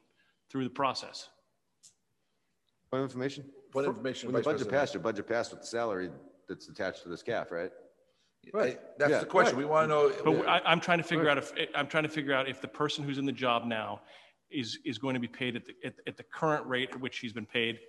[0.50, 1.30] through the process.
[2.90, 3.44] Point of information?
[3.72, 4.82] Point of information, When the Vice budget President.
[4.82, 6.10] passed, your budget passed with the salary
[6.48, 7.72] that's attached to this CAF, right?
[8.54, 9.58] Right, That's Yeah, the question.
[9.58, 10.12] We want to know.
[10.24, 12.68] But I, I'm trying to figure out if, I'm trying to figure out if the
[12.68, 14.02] person who's in the job now
[14.50, 17.20] is, is going to be paid at the, at, at the current rate at which
[17.20, 17.80] he's been paid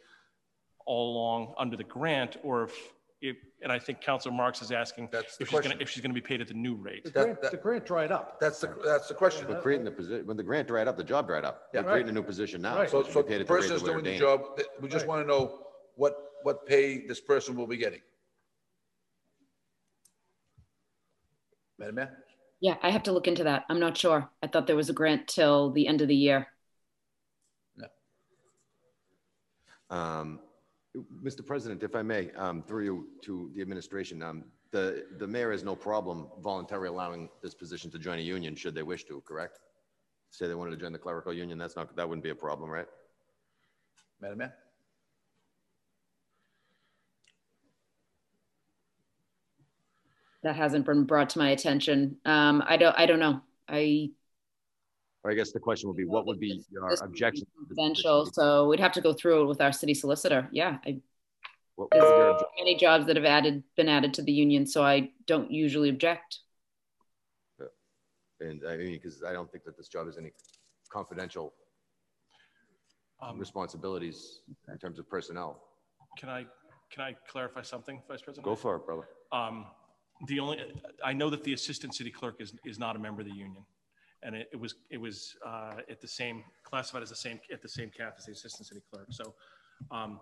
[0.84, 2.92] all along under the grant, or if,
[3.22, 6.02] if, and I think Counselor Marks is asking That's the if she's gonna, if she's
[6.02, 7.04] gonna be paid at the new rate.
[7.04, 8.40] the That- grant, that- the grant dried up.
[8.40, 9.46] That's the, that's the question.
[9.48, 11.72] But creating the position, when the grant dried up, the job dried up.
[11.72, 11.90] They're Yeah.
[11.90, 12.76] creating a new position now.
[12.76, 12.90] Right.
[12.90, 14.20] So, it should so be paid the at rate person is we're doing the ordaining.
[14.44, 15.08] job, th- we just Right.
[15.16, 18.00] want to know what, what pay this person will be getting.
[21.78, 22.24] Madam Mayor?
[22.60, 23.64] Yeah, I have to look into that.
[23.68, 24.28] I'm not sure.
[24.42, 26.48] I thought there was a grant till the end of the year.
[29.90, 30.40] Um,
[31.22, 31.44] Mr.
[31.44, 35.62] President, if I may, um, through you to the administration, um, the, the mayor has
[35.62, 39.60] no problem voluntarily allowing this position to join a union should they wish to, correct?
[40.30, 42.70] Say they wanted to join the clerical union, that's not, that wouldn't be a problem,
[42.70, 42.86] right?
[44.20, 44.54] Madam Mayor?
[50.42, 52.16] That hasn't been brought to my attention.
[52.24, 53.40] Um, I don't, I don't know.
[53.68, 54.10] I.
[55.24, 57.46] Or I guess the question would be, what would be your this objection?
[57.46, 60.48] to Confidential, so we'd have to go through it with our city solicitor.
[60.52, 61.00] Yeah, I,
[61.76, 64.82] What would your there's many jobs that have added, been added to the union, so
[64.82, 66.40] I don't usually object.
[68.40, 70.32] And I mean, because I don't think that this job has any
[70.92, 71.54] confidential
[73.22, 75.50] Um, responsibilities in terms of personnel.
[76.18, 76.44] Can I,
[76.90, 78.44] can I clarify something, Vice President?
[78.44, 79.06] Go for it, brother.
[79.30, 79.66] Um,
[80.26, 80.58] the only,
[81.04, 83.64] I know that the assistant city clerk is, is not a member of the union.
[84.22, 87.60] And it, it was, it was, uh, at the same, classified as the same, at
[87.60, 89.06] the same cap as the assistant city clerk.
[89.10, 89.34] So,
[89.90, 90.20] um,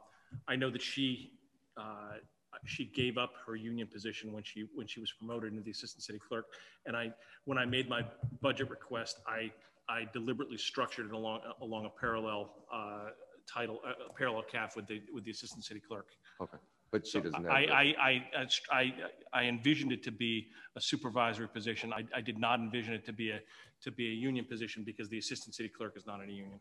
[0.48, 1.32] I know that she,
[1.76, 2.14] uh,
[2.64, 6.02] she gave up her union position when she, when she was promoted into the assistant
[6.02, 6.46] city clerk.
[6.86, 7.12] And I,
[7.44, 8.02] when I made my
[8.40, 9.52] budget request, I,
[9.88, 13.10] I deliberately structured it along, along a parallel, uh,
[13.52, 16.06] title, a a parallel CAF with the, with the assistant city clerk.
[16.40, 16.58] Okay,
[16.92, 17.52] but she doesn't have.
[17.52, 18.94] I, I, I, I,
[19.32, 21.92] I envisioned it to be a supervisory position.
[21.92, 23.40] I, I did not envision it to be a,
[23.82, 26.60] to be a union position because the assistant city clerk is not in a union.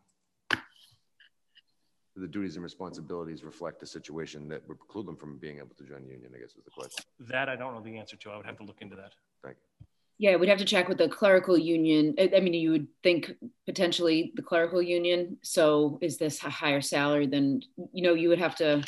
[2.16, 5.84] The duties and responsibilities reflect a situation that would preclude them from being able to
[5.86, 7.06] join the union, I guess is the question.
[7.20, 8.32] That I don't know the answer to.
[8.32, 9.14] I would have to look into that.
[9.44, 9.86] Thank you.
[10.18, 12.16] Yeah, we'd have to check with the clerical union.
[12.20, 13.32] I, I mean, you would think
[13.66, 15.38] potentially the clerical union.
[15.44, 17.62] So is this a higher salary than,
[17.94, 18.84] you know, you would have to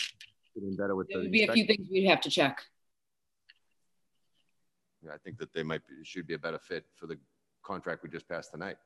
[0.54, 1.08] Getting better with.
[1.08, 2.62] There would be a few things we'd have to check.
[5.04, 7.18] Yeah, I think that they might, be should be a better fit for the
[7.64, 8.78] contract we just passed tonight.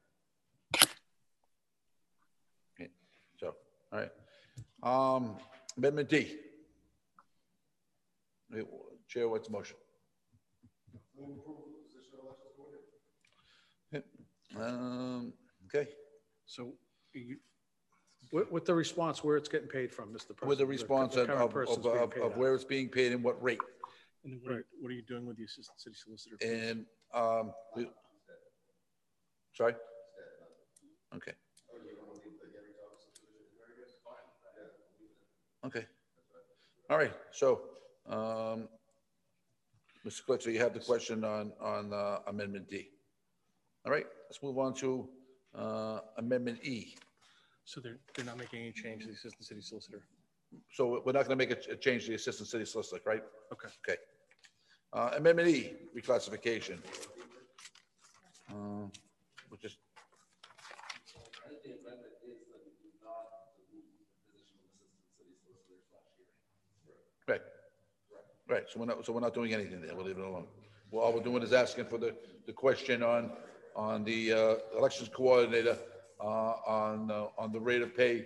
[3.38, 3.54] So,
[3.92, 4.12] all right.
[4.82, 5.36] Um,
[5.78, 6.38] Amendment D.
[9.10, 9.76] Chair, what's the motion?
[13.92, 14.00] Yeah,
[14.58, 15.34] Um,
[15.66, 15.90] okay,
[16.46, 16.74] So
[17.14, 17.36] you,
[18.32, 20.28] With, with the response where it's getting paid from, Mr.
[20.28, 20.48] President.
[20.48, 23.22] with the response of, current of, person's of, of of where it's being paid and
[23.22, 23.60] what rate.
[24.24, 26.38] and then what are, what are you doing with the assistant city solicitor?
[26.42, 27.90] And, um, we-
[29.56, 29.74] sorry?
[31.16, 31.32] Okay.
[35.66, 35.86] Okay.
[36.90, 37.62] All right, so,
[38.08, 38.68] um,
[40.06, 40.40] Mr.
[40.40, 42.90] So you have the question on, on uh, Amendment D.
[43.86, 45.10] All right, let's move on to,
[45.58, 46.96] uh, Amendment E.
[47.64, 50.04] So they're, they're not making any change to the assistant city solicitor?
[50.72, 53.24] So we're not gonna make a, a change to the Assistant City Solicitor, right?
[53.52, 53.68] Okay.
[53.88, 54.00] Okay.
[54.94, 56.78] Uh, Amendment E, reclassification.
[58.50, 58.88] Uh,
[59.50, 59.78] Which is,
[67.28, 67.42] right.
[68.48, 70.46] Right, so we're not, so we're not doing anything there, we'll leave it alone.
[70.92, 73.32] Well, all we're doing is asking for the, the question on,
[73.76, 75.78] on the, uh, elections coordinator,
[76.22, 78.26] uh, on, uh, on the rate of pay,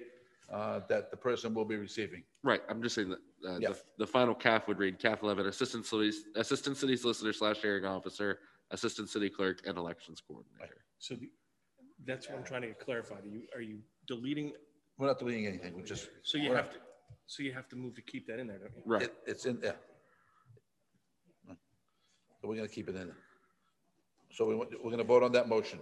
[0.52, 2.24] uh, that the person will be receiving.
[2.44, 3.70] Right, I'm just saying that, uh, Yeah.
[3.70, 7.86] the, the final CAF would read CAF eleven, assistant city, assistant city solicitor slash hearing
[7.86, 8.40] officer,
[8.72, 10.84] assistant city clerk, and elections coordinator.
[10.98, 11.32] So the-
[12.06, 13.24] that's what I'm trying to get clarified.
[13.24, 14.54] Are you, are you deleting,
[14.98, 16.10] We're not deleting anything, we're just.
[16.24, 16.78] so you have to,
[17.28, 18.82] so you have to move to keep that in there, don't you?
[18.86, 19.76] Right, It, it's in there.
[21.48, 23.18] So we're gonna keep it in there.
[24.32, 25.80] So we, we're gonna vote on that motion.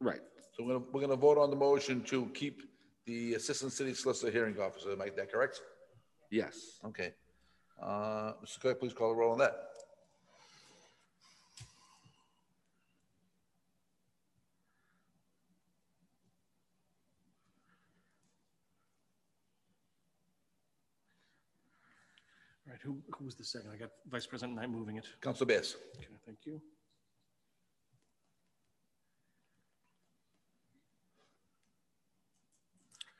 [0.00, 0.20] right.
[0.56, 2.62] So we're gonna, we're gonna vote on the motion to keep
[3.06, 5.60] the Assistant City Solicitor Hearing Officer, am I that correct?
[6.30, 6.78] Yes.
[6.84, 7.12] Okay.
[7.82, 8.60] Uh, Mr.
[8.60, 9.71] Clerk, please call the roll on that.
[22.82, 23.70] Who, who was the second?
[23.72, 25.06] I got Vice President Knight moving it.
[25.20, 25.76] Council Bears.
[25.96, 26.60] Okay, thank you.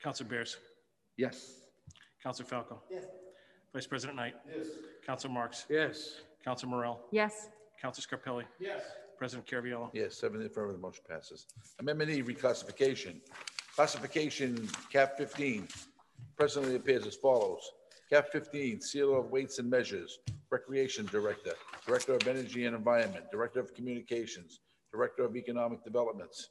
[0.01, 0.57] Counselor Bears,
[1.17, 1.53] Yes.
[2.21, 2.81] Counselor Falco.
[2.89, 3.05] Yes.
[3.73, 4.35] Vice President Knight.
[4.55, 4.67] Yes.
[5.05, 7.49] Counselor Marks, Yes, Counselor Morell, Yes,
[7.81, 8.43] Counselor Scarpelli.
[8.59, 8.81] Yes.
[9.17, 9.89] President Caraviello.
[9.93, 11.45] Yes, seven in affirmative, motion passes.
[11.79, 13.21] Amendment E, reclassification.
[13.75, 15.67] Classification, cap fifteen,
[16.37, 17.71] presently appears as follows.
[18.09, 20.19] Cap fifteen, sealer of weights and measures,
[20.51, 21.53] recreation director,
[21.85, 24.59] director of energy and environment, director of communications,
[24.91, 26.49] director of economic developments.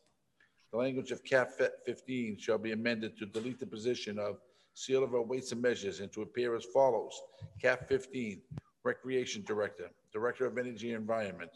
[0.72, 1.50] The language of cap
[1.86, 4.38] fifteen shall be amended to delete the position of
[4.74, 7.20] sealer of weights and measures and to appear as follows.
[7.60, 8.40] Cap fifteen,
[8.82, 11.50] recreation director, director of energy and environment,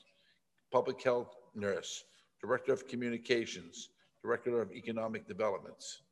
[0.71, 2.05] Public Health Nurse,
[2.41, 3.89] Director of Communications,
[4.23, 6.03] Director of Economic Developments.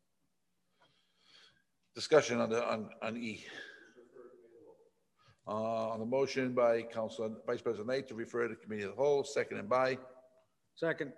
[1.95, 3.45] Discussion on the, on, on E.
[5.47, 8.97] Uh, on the motion by Council Vice President Knight to refer to Committee of the
[8.97, 9.99] Whole, seconded by,
[10.75, 11.13] second,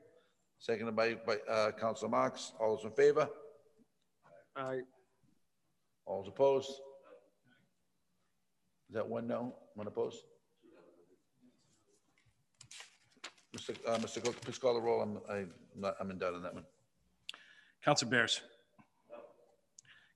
[0.59, 2.53] seconded by, by, uh, Council Marks.
[2.59, 3.29] All those in favor?
[4.57, 4.81] Aye.
[6.07, 6.71] All those opposed?
[8.89, 10.19] Is that one no, one opposed?
[13.57, 13.77] Mr.
[13.87, 14.23] Uh, Mr.
[14.25, 15.03] Cook, please call the roll.
[15.03, 16.65] I'm, I'm not, I'm in doubt on that one.
[17.85, 18.41] Counselor Bears.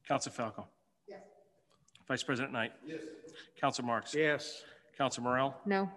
[0.06, 0.66] Counselor Falco.
[2.10, 2.18] Yes.
[2.18, 2.72] Vice President Knight.
[2.84, 3.00] Yes.
[3.60, 4.14] Counselor Marks.
[4.14, 4.64] yes,
[4.98, 5.54] Counselor Morell.
[5.64, 5.88] no,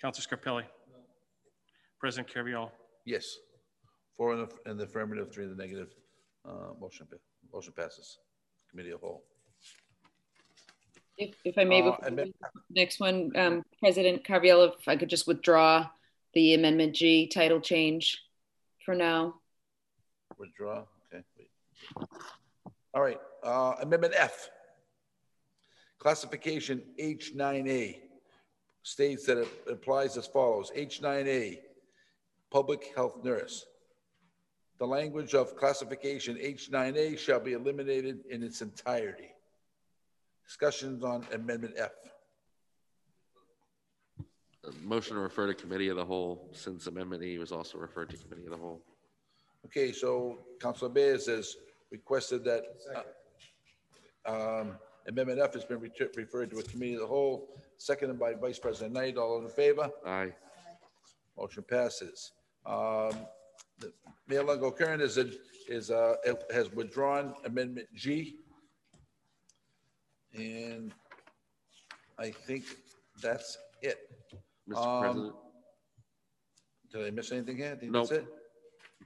[0.00, 0.62] Counselor Scarpelli.
[2.00, 2.70] President Caraviello.
[3.04, 3.38] Yes.
[4.16, 5.88] Four in the, in the affirmative, three in the negative.
[6.48, 7.06] Uh, motion,
[7.52, 8.18] motion passes.
[8.70, 9.24] Committee of whole.
[11.18, 12.34] If, if I may, Uh, before amend-
[12.70, 15.88] next one, um, President Caraviello, if I could just withdraw
[16.34, 18.22] the Amendment G title change
[18.84, 19.34] for now.
[20.38, 21.24] Withdraw, okay.
[21.36, 21.50] wait.
[22.94, 24.48] All right, uh, amendment F.
[25.98, 28.00] Classification H nine A
[28.82, 30.70] states that it applies as follows.
[30.74, 31.60] H nine A,
[32.50, 33.66] public health nurse.
[34.78, 39.30] The language of classification H nine A shall be eliminated in its entirety.
[40.46, 41.90] Discussions on amendment F.
[44.64, 48.08] Uh, Motion to refer to committee of the whole, since amendment E was also referred
[48.10, 48.80] to committee of the whole.
[49.66, 51.56] Okay, so Councilor Bears has
[51.90, 52.64] requested that
[54.26, 54.72] uh, um,
[55.06, 55.80] Amendment F has been
[56.16, 59.16] referred to a committee of the whole, seconded by Vice President Knight.
[59.16, 59.90] All in favor?
[60.06, 60.32] Aye.
[61.36, 62.32] Motion passes.
[62.66, 63.12] Um,
[63.78, 63.92] the-
[64.26, 65.18] Mayor Lungo-Koehn is,
[65.68, 66.16] is, uh,
[66.52, 68.36] has withdrawn Amendment G.
[70.36, 70.92] And
[72.18, 72.64] I think
[73.22, 73.98] that's it.
[74.68, 74.76] Mr.
[74.76, 75.34] Um, President,
[76.92, 77.72] Did I miss anything here?
[77.72, 78.12] I think Nope.
[78.12, 78.26] it.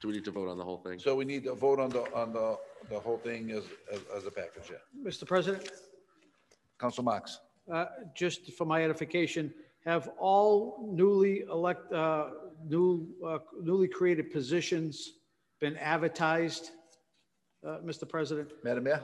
[0.00, 0.98] do we need to vote on the whole thing?
[0.98, 2.58] So we need to vote on the, on the,
[2.88, 4.76] the whole thing as, as, as a package, yeah.
[5.10, 5.26] Mr.
[5.26, 5.68] President,
[6.78, 7.40] Council Marks?
[7.72, 9.52] uh, just for my edification,
[9.84, 12.30] have all newly elect, uh,
[12.68, 15.12] new, uh, newly created positions
[15.60, 16.70] been advertised,
[17.66, 18.08] uh, Mr.
[18.08, 18.50] President?
[18.64, 19.02] Madam Mayor?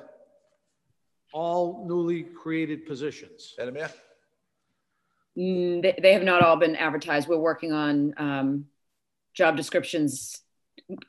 [1.33, 3.55] All newly created positions?
[3.59, 3.91] Madam Mayor?
[5.37, 7.29] Mm, They, they have not all been advertised.
[7.29, 8.67] We're working on um,
[9.35, 10.41] job descriptions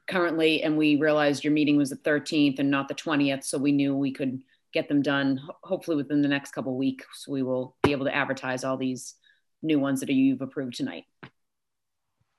[0.08, 3.72] currently, and we realized your meeting was the 13th and not the 20th, so we
[3.72, 4.42] knew we could
[4.74, 7.28] get them done hopefully within the next couple of weeks.
[7.28, 9.16] We will be able to advertise all these
[9.62, 11.06] new ones that you've approved tonight.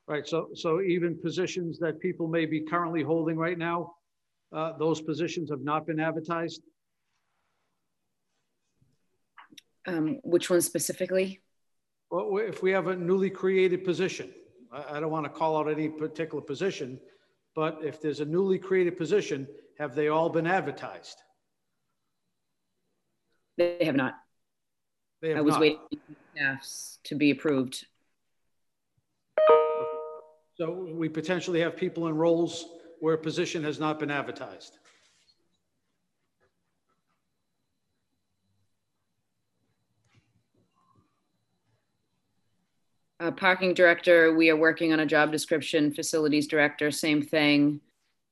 [0.07, 3.95] Right, so, so even positions that people may be currently holding right now,
[4.53, 6.63] uh, those positions have not been advertised?
[9.87, 11.41] Um, Which one specifically?
[12.11, 14.33] Well, if we have a newly created position,
[14.73, 16.99] I, I don't want to call out any particular position,
[17.55, 19.47] but if there's a newly created position,
[19.79, 21.17] have they all been advertised?
[23.57, 24.15] They have not.
[25.23, 25.61] They have I was not.
[25.61, 27.85] waiting for staffs to be approved.
[30.57, 32.67] So we potentially have people in roles
[33.01, 34.79] where a position has not been advertised.
[43.21, 45.93] Uh, parking director, we are working on a job description.
[45.93, 47.79] Facilities director, same thing.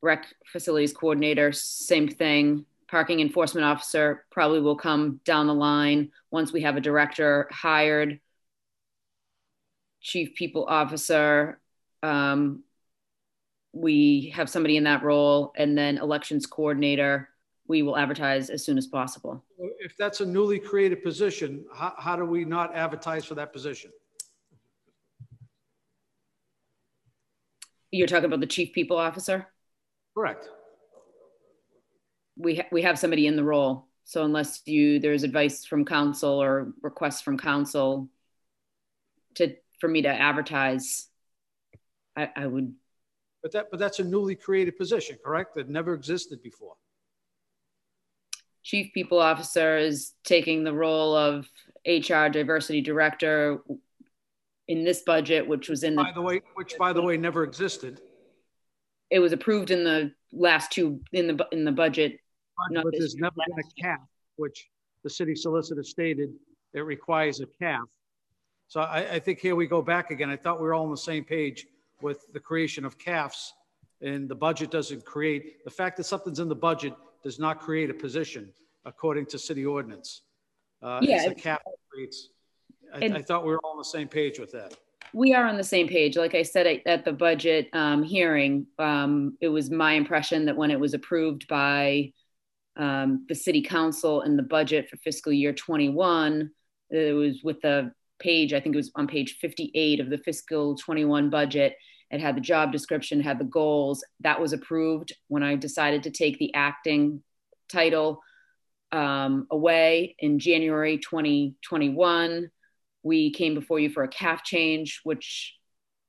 [0.00, 2.64] Rec facilities coordinator, same thing.
[2.88, 8.18] Parking enforcement officer probably will come down the line once we have a director hired.
[10.00, 11.60] Chief people officer,
[12.02, 12.62] um,
[13.74, 17.28] we have somebody in that role, and then elections coordinator,
[17.66, 19.44] we will advertise as soon as possible.
[19.80, 23.90] If that's a newly created position, how, how do we not advertise for that position?
[27.90, 29.46] You're talking about the chief people officer?
[30.16, 30.48] Correct.
[32.36, 33.86] we ha- we have somebody in the role.
[34.04, 38.08] So unless you there's advice from council or requests from council
[39.34, 41.08] to for me to advertise,
[42.16, 42.74] I, I would
[43.42, 45.54] But that, but that's a newly created position, correct?
[45.54, 46.74] That never existed before.
[48.62, 51.48] chief people officer is taking the role of
[51.86, 53.62] HR diversity director
[54.68, 56.02] in this budget, which was in the.
[56.04, 58.00] By the way, which by the way, never existed.
[59.10, 62.20] it was approved in the last two in the in the budget.
[62.74, 64.00] But there's never been a cap,
[64.36, 64.68] which
[65.04, 66.30] the city solicitor stated
[66.74, 67.84] it requires a cap.
[68.66, 70.28] So I, I think here we go back again.
[70.28, 71.66] I thought we were all on the same page
[72.02, 73.52] with the creation of CAFs.
[74.00, 76.94] And the budget doesn't create, the fact that something's in the budget
[77.24, 78.52] does not create a position
[78.84, 80.22] according to city ordinance.
[80.82, 82.28] Uh, it's a cap that creates.
[82.94, 84.76] I, And- I thought we were all on the same page with that.
[85.14, 86.16] We are on the same page.
[86.16, 90.56] Like I said at, at the budget um, hearing, um, it was my impression that
[90.56, 92.12] when it was approved by
[92.76, 96.50] um, the city council in the budget for fiscal year 21,
[96.90, 100.76] it was with the page, I think it was on page 58 of the fiscal
[100.76, 101.76] 21 budget.
[102.10, 104.04] It had the job description, had the goals.
[104.20, 107.22] That was approved when I decided to take the acting
[107.68, 108.22] title
[108.92, 112.50] um, away in January 2021
[113.02, 115.54] we came before you for a CAF change, which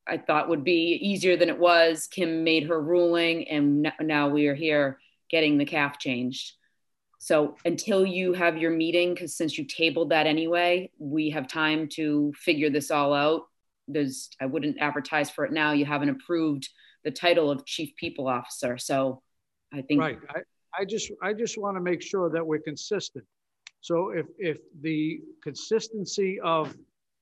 [0.07, 2.07] I thought would be easier than it was.
[2.07, 6.53] Kim made her ruling, and now we are here getting the CAF changed.
[7.19, 11.87] So until you have your meeting, because since you tabled that anyway, we have time
[11.89, 13.43] to figure this all out.
[13.87, 15.73] There's, I wouldn't advertise for it now.
[15.73, 16.69] You haven't approved
[17.03, 18.77] the title of chief people officer.
[18.77, 19.21] So
[19.73, 20.17] I think Right.
[20.29, 20.39] I,
[20.79, 23.25] I just, I just want to make sure that we're consistent.
[23.81, 26.75] So if, if the consistency of,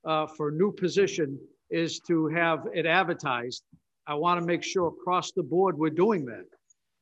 [0.06, 1.40] uh, for new position
[1.70, 3.64] is to have it advertised,
[4.08, 6.46] I want to make sure across the board we're doing that.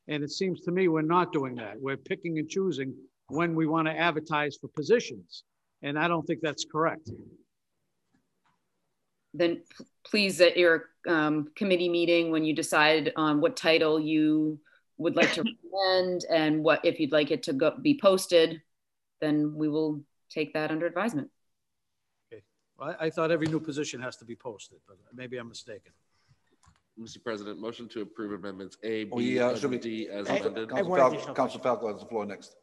[0.08, 1.80] And it seems to me we're not doing that.
[1.80, 2.93] We're picking and choosing
[3.28, 5.43] when we want to advertise for positions.
[5.82, 7.10] And I don't think that's correct.
[9.34, 9.62] then
[10.06, 14.60] please at your um, committee meeting when you decide on what title you
[14.97, 15.43] would like to
[15.74, 18.62] recommend and what if you'd like it to go be posted
[19.26, 21.30] then we will take that under advisement
[22.32, 22.44] Okay.
[22.78, 25.92] Well, I, I thought every new position has to be posted, but maybe I'm mistaken.
[27.00, 27.22] Mr.
[27.22, 30.38] President, motion to approve amendments A, We, B, uh, and should we- D as I-
[30.38, 30.72] amended.
[30.72, 32.56] I have Council one Falco, Council Falco has the floor next.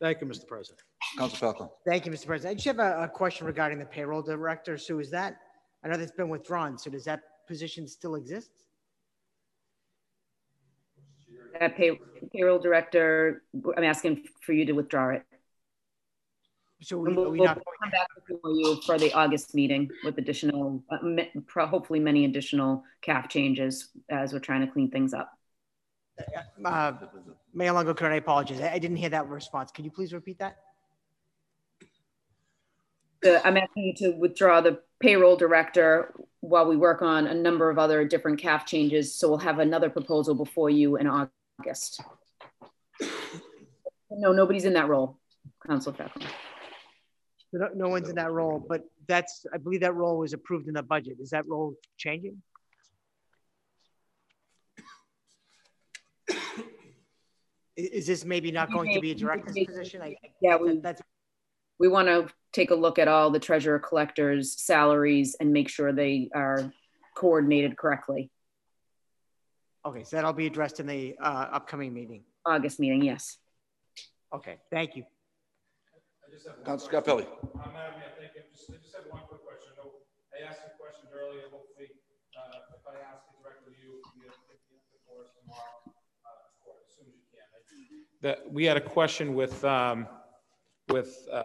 [0.00, 0.46] Thank you, Mr.
[0.46, 0.80] President.
[1.16, 1.72] Council Falco.
[1.86, 2.26] Thank you, Mr.
[2.26, 2.50] President.
[2.50, 4.76] I just have a, a question regarding the payroll director.
[4.76, 5.36] So is that,
[5.84, 8.50] I know that's been withdrawn, so does that position still exist?
[11.60, 12.00] that pay,
[12.32, 13.44] payroll director
[13.76, 15.22] i'm asking for you to withdraw it
[16.84, 19.90] So we, we'll are we we'll not, come back before you for the August meeting
[20.04, 20.98] with additional, uh,
[21.46, 25.30] pro- hopefully many additional CAF changes as we're trying to clean things up.
[26.62, 26.92] uh,
[27.54, 28.60] Mayor Lungo, I apologize.
[28.60, 29.72] I I didn't hear that response.
[29.72, 30.58] Could you please repeat that?
[33.22, 37.70] The- I'm asking you to withdraw the payroll director while we work on a number
[37.70, 39.14] of other different CAF changes.
[39.14, 42.02] So we'll have another proposal before you in August.
[44.10, 45.18] No, nobody's in that role,
[45.66, 46.12] Council Phelan.
[47.54, 50.74] No, no one's in that role, but that's, I believe that role was approved in
[50.74, 51.18] the budget.
[51.20, 52.42] Is that role changing?
[57.76, 60.02] Is this maybe not going to be a director's position?
[60.02, 61.00] I- I- Yeah, we, That's,
[61.78, 65.92] we want to take a look at all the treasurer collectors' salaries and make sure
[65.92, 66.72] they are
[67.16, 68.30] coordinated correctly.
[69.84, 72.24] okay, so that'll be addressed in the uh, upcoming meeting.
[72.46, 73.38] August meeting, yes.
[74.32, 75.04] Okay, thank you.
[76.64, 77.26] Council Scarpelli.
[77.26, 78.42] Uh, Madam Mayor, thank you.
[78.52, 79.72] Just, I just have one quick question.
[79.72, 79.90] I know
[80.34, 81.90] I asked a question earlier, hopefully,
[82.34, 84.98] uh, if I ask it directly to you, you get the answer
[85.40, 85.78] tomorrow,
[86.26, 87.46] uh, or as soon as you can.
[88.22, 90.08] That, we had a question with, um,
[90.88, 91.42] with, uh,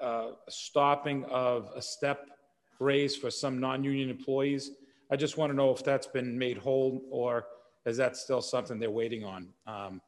[0.00, 2.30] uh, stopping of a step
[2.78, 4.70] raise for some non-union employees.
[5.10, 7.44] I just want to know if that's been made whole or
[7.84, 9.48] is that still something they're waiting on?
[9.66, 10.00] Um,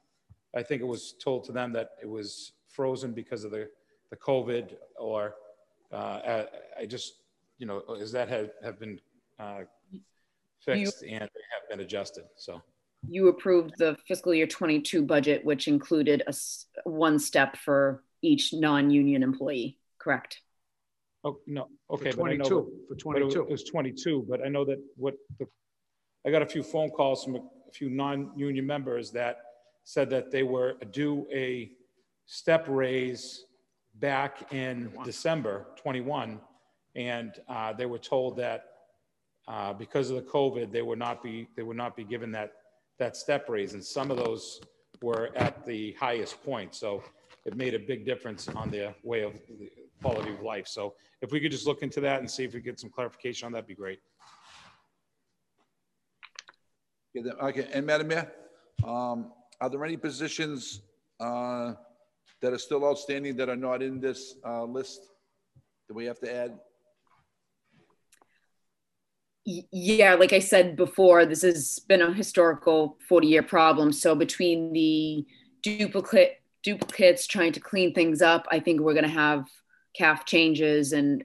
[0.57, 3.69] I think it was told to them that it was frozen because of the,
[4.13, 5.35] the COVID or,
[5.91, 6.47] uh, I,
[6.83, 7.15] I just,
[7.59, 9.01] you know, is that have, have been,
[9.41, 9.61] uh,
[10.61, 12.63] fixed and have been adjusted, so.
[13.09, 16.35] You approved the fiscal year 22 budget, which included a
[16.85, 20.41] one step for each non-union employee, correct?
[21.25, 22.45] Oh, no, For okay, but I know.
[22.45, 23.41] 22, for but it was- 22.
[23.41, 25.47] It was 22, but I know that what, the
[26.25, 27.41] I got a few phone calls from a
[27.73, 29.39] few non-union members that
[29.85, 31.73] said that they were due a
[32.27, 33.47] step raise
[33.95, 36.41] back in December 21,
[36.95, 38.65] and uh, they were told that
[39.49, 42.53] uh, because of the COVID, they would not be, they would not be given that,
[42.99, 44.61] that step raise, and some of those
[45.03, 47.03] were at the highest point, so
[47.45, 49.71] it made a big difference on their way of the
[50.01, 50.67] quality of life.
[50.69, 53.47] So if we could just look into that and see if we get some clarification
[53.47, 54.01] on that, be great.
[57.17, 58.33] Okay, Okay, and Madam Mayor,
[58.85, 60.83] um, are there any positions,
[61.21, 61.75] uh,
[62.43, 65.13] that are still outstanding that are not in this, uh, list?
[65.93, 66.59] that we have to add?
[69.45, 73.93] Yeah, like I said before, this has been a historical 40-year problem.
[73.93, 75.27] So between the
[75.63, 79.49] duplicate duplicates, trying to clean things up, I think we're going to have
[79.99, 81.25] CAF changes and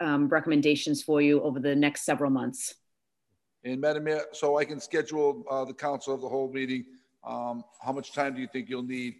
[0.00, 2.74] um, recommendations for you over the next several months.
[3.64, 6.84] And Madam Mayor, so I can schedule, uh, the council of the whole meeting,
[7.26, 9.16] um, how much time do you think you'll need?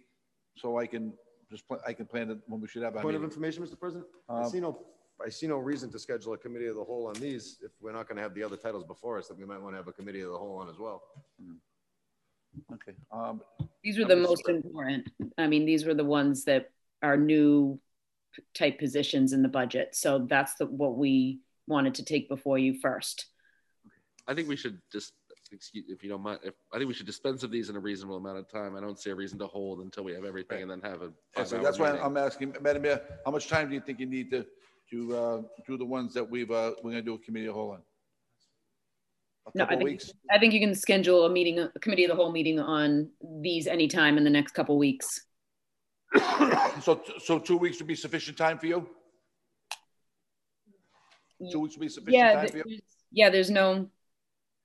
[0.55, 1.11] So I can
[1.49, 3.31] just, pla- I can plan it when we should have our Point of meeting.
[3.31, 3.79] information, Mr.
[3.79, 4.05] President?
[4.29, 4.85] I Um, see no,
[5.25, 7.91] I see no reason to schedule a committee of the whole on these if we're
[7.93, 9.87] not going to have the other titles before us that we might want to have
[9.87, 11.01] a committee of the whole on as well.
[12.73, 13.41] Okay, um,
[13.83, 15.07] These were the most important.
[15.37, 16.71] I mean, these were the ones that
[17.03, 17.79] are new
[18.53, 19.95] type positions in the budget.
[19.95, 23.25] So that's the, what we wanted to take before you first.
[24.27, 25.13] I think we should just,
[25.51, 27.79] excuse, if you don't mind, if, I think we should dispense of these in a
[27.79, 28.75] reasonable amount of time.
[28.75, 31.05] I don't see a reason to hold until we have everything and then have a.
[31.05, 32.05] and so five-hour that's why meeting.
[32.05, 34.45] I'm asking, Madam Mayor, how much time do you think you need to,
[34.91, 37.59] to, uh, do the ones that we've, uh, we're gonna do a committee of the
[37.59, 37.81] whole on?
[39.55, 40.11] No, I think, weeks?
[40.29, 43.09] I think you can schedule a meeting, a committee of the whole meeting on
[43.41, 45.21] these anytime in the next couple weeks.
[46.81, 48.87] So, so two weeks would be sufficient time for you?
[51.51, 52.79] Two weeks would be sufficient Yeah, time for you?
[53.11, 53.89] yeah, there's no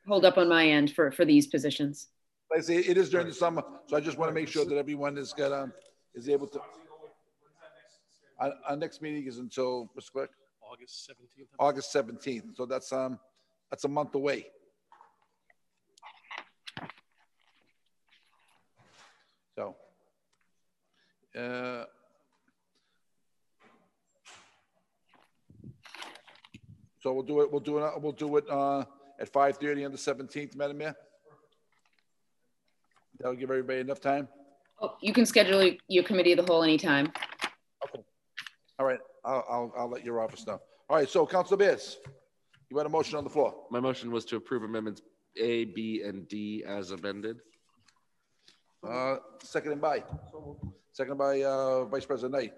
[0.07, 2.09] hold up on my end for, for these positions.
[2.55, 4.77] I say, it is during the summer, so I just want to make sure that
[4.77, 5.73] everyone is got, um,
[6.15, 6.61] is able to.
[8.39, 10.13] Our, our next meeting is until, Mr.
[10.13, 10.31] Clerk,
[10.71, 11.47] August 17th.
[11.59, 13.19] August seventeenth, so that's, um,
[13.71, 14.47] that's a month away.
[19.57, 19.77] So.
[21.39, 21.85] Uh.
[27.01, 28.85] So we'll do it, we'll do it, we'll do it, uh,
[29.21, 30.95] at five thirty on the seventeenth, Madam Mayor?
[33.19, 34.29] That'll give everybody enough time?
[34.81, 37.13] Oh, You can schedule your committee of the whole anytime.
[37.85, 38.03] Okay.
[38.79, 40.61] All right, I'll, I'll, I'll let your office know.
[40.89, 41.99] All right, so Council Bears,
[42.71, 43.55] you had a motion on the floor.
[43.71, 45.03] My motion was to approve amendments
[45.41, 47.37] A, B, and D as amended.
[48.87, 50.03] Uh, seconded by,
[50.93, 52.53] seconded by, uh, Vice President Knight.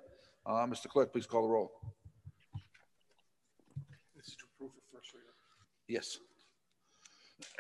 [0.46, 0.88] Uh, Mr.
[0.88, 1.72] Clerk, please call the roll.
[4.16, 5.26] This is to approve for first reader.
[5.88, 6.18] Yes.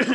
[0.00, 0.08] Okay,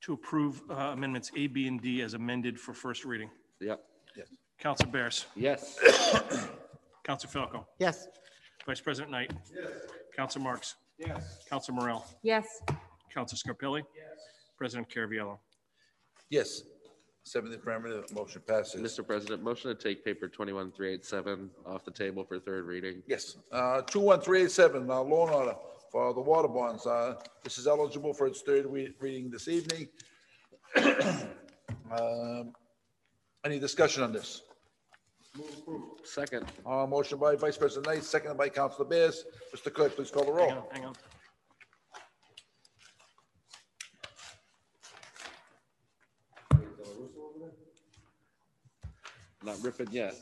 [0.00, 3.30] to approve uh, amendments A, B, and D as amended for first reading.
[3.60, 3.80] Yep.
[4.16, 4.28] Yes.
[4.58, 5.26] Council Bears.
[5.36, 5.78] Yes.
[7.04, 7.66] Council Falco.
[7.78, 8.08] Yes.
[8.68, 9.32] Vice President Knight.
[9.50, 9.70] Yes.
[10.14, 10.76] Counselor Marks.
[10.98, 11.38] Yes.
[11.48, 12.04] Counselor Morell.
[12.22, 12.44] Yes.
[13.12, 13.78] Counselor Scarpelli.
[13.96, 14.18] Yes.
[14.58, 15.38] President Caraviello.
[16.28, 16.64] Yes.
[17.24, 18.82] Seven affirmative, motion passes.
[18.82, 19.06] Mr.
[19.06, 23.02] President, motion to take paper 21387 off the table for third reading.
[23.06, 25.54] Yes, uh, two one three eight seven, uh, loan order
[25.92, 26.86] for the water bonds.
[26.86, 29.88] Uh, this is eligible for its third re- reading this evening.
[31.90, 32.52] Um,
[33.46, 34.42] Any discussion on this?
[36.04, 36.46] Second.
[36.66, 39.24] Uh, motion by Vice President Knight, seconded by Councilor Bears.
[39.54, 39.72] Mr.
[39.72, 40.70] Clerk, please call the Hang on, roll.
[40.72, 40.94] hang on.
[49.42, 50.14] Not ripping yet.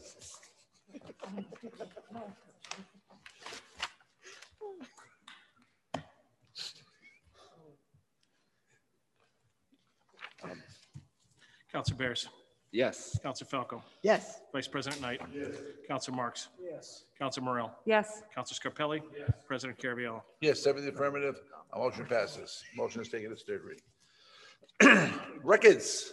[11.72, 12.28] Counselor Bears.
[12.76, 13.18] Yes.
[13.22, 13.82] Counselor Falco.
[14.02, 14.42] Yes.
[14.52, 15.22] Vice President Knight.
[15.34, 15.56] Yes.
[15.88, 16.48] Counselor Marks.
[16.62, 17.04] Yes.
[17.18, 17.74] Counselor Morell.
[17.86, 18.22] Yes.
[18.34, 19.00] Counselor Scarpelli.
[19.18, 19.30] Yes.
[19.46, 20.20] President Caraviello.
[20.42, 21.40] Yes, seven in the affirmative,
[21.72, 22.62] uh, motion passes.
[22.76, 25.10] Motion is taken its third reading.
[25.42, 26.12] Records.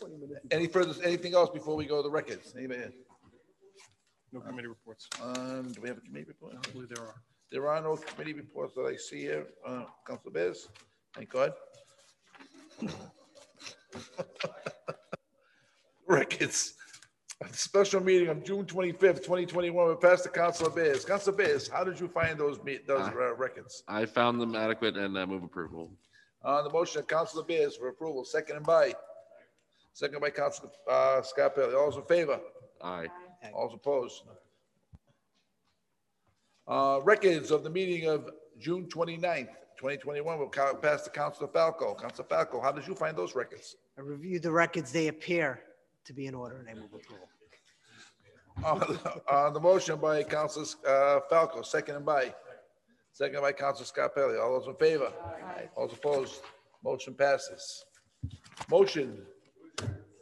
[0.52, 2.54] Any further, anything else before we go to the records?
[2.58, 2.80] Anybody?
[4.32, 5.10] No committee reports.
[5.22, 6.54] Um, do we have a committee report?
[6.56, 7.16] I believe there are.
[7.52, 9.48] There are no committee reports that I see here.
[9.68, 10.70] Uh, Council Bears,
[11.14, 11.52] thank God.
[16.14, 16.76] Records.
[17.42, 21.04] A Special meeting of June twenty-fifth, twenty twenty-one, we passed to Council of Bears.
[21.04, 23.84] Council of Bears, how did you find those meet, those uh, records?
[23.88, 25.92] I found them adequate and uh, move approval.
[26.44, 28.94] On the motion of Council of Bears for approval, second and by,
[29.94, 31.76] second by Council, uh, Scarpelli.
[31.76, 32.40] All those in favor?
[32.82, 33.08] Aye.
[33.54, 34.24] All those opposed?
[36.68, 38.30] Uh, records of the meeting of
[38.60, 41.96] June 29th, twenty-one, will co- pass to Council of Falco.
[41.96, 43.76] Council Falco, how did you find those records?
[43.98, 44.92] I reviewed the records.
[44.94, 45.60] They appear
[46.06, 47.28] to be in order and I move approval.
[48.64, 49.00] On
[49.30, 52.34] on the motion by Council, uh, Falco, second and by,
[53.12, 54.42] second by Council Scarpelli.
[54.42, 55.12] All those in favor?
[55.76, 56.42] All those opposed?
[56.84, 57.86] Motion passes.
[58.70, 59.26] Motion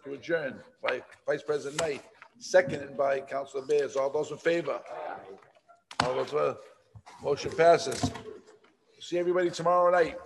[0.03, 2.03] to adjourn by Vice President Knight,
[2.39, 3.95] seconded by Councilor Bears.
[3.95, 4.79] All those in favor?
[6.03, 6.55] All those, uh,
[7.21, 8.11] motion passes.
[8.99, 10.17] See everybody tomorrow night.